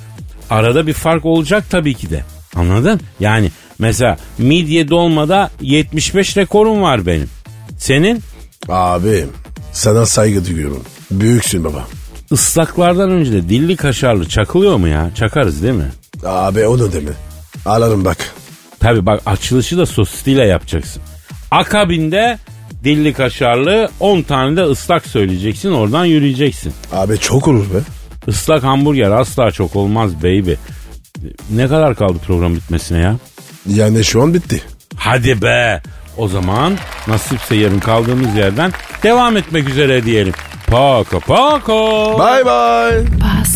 [0.50, 2.24] Arada bir fark olacak tabii ki de.
[2.54, 3.00] Anladın?
[3.20, 7.30] Yani mesela midye dolmada 75 rekorum var benim.
[7.78, 8.20] Senin?
[8.68, 9.28] Abim
[9.72, 10.82] sana saygı duyuyorum.
[11.10, 11.84] Büyüksün baba.
[12.30, 15.10] Islaklardan önce de dilli kaşarlı çakılıyor mu ya?
[15.14, 15.90] Çakarız değil mi?
[16.24, 17.12] Abi onu deme.
[17.66, 18.34] Alarım bak.
[18.80, 21.02] Tabii bak açılışı da sosisliyle yapacaksın.
[21.50, 22.38] Akabinde
[22.84, 26.72] dilli kaşarlı 10 tane de ıslak söyleyeceksin oradan yürüyeceksin.
[26.92, 27.78] Abi çok olur be.
[28.26, 30.52] Islak hamburger asla çok olmaz baby.
[31.50, 33.16] Ne kadar kaldı program bitmesine ya?
[33.66, 34.62] Yani şu an bitti.
[34.96, 35.82] Hadi be.
[36.16, 36.72] O zaman
[37.08, 38.72] nasipse yarın kaldığımız yerden
[39.02, 40.32] devam etmek üzere diyelim.
[40.66, 41.72] Paka paka.
[42.18, 43.04] Bye bye.
[43.20, 43.55] Pascal,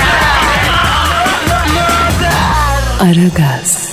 [3.01, 3.90] Aragaz.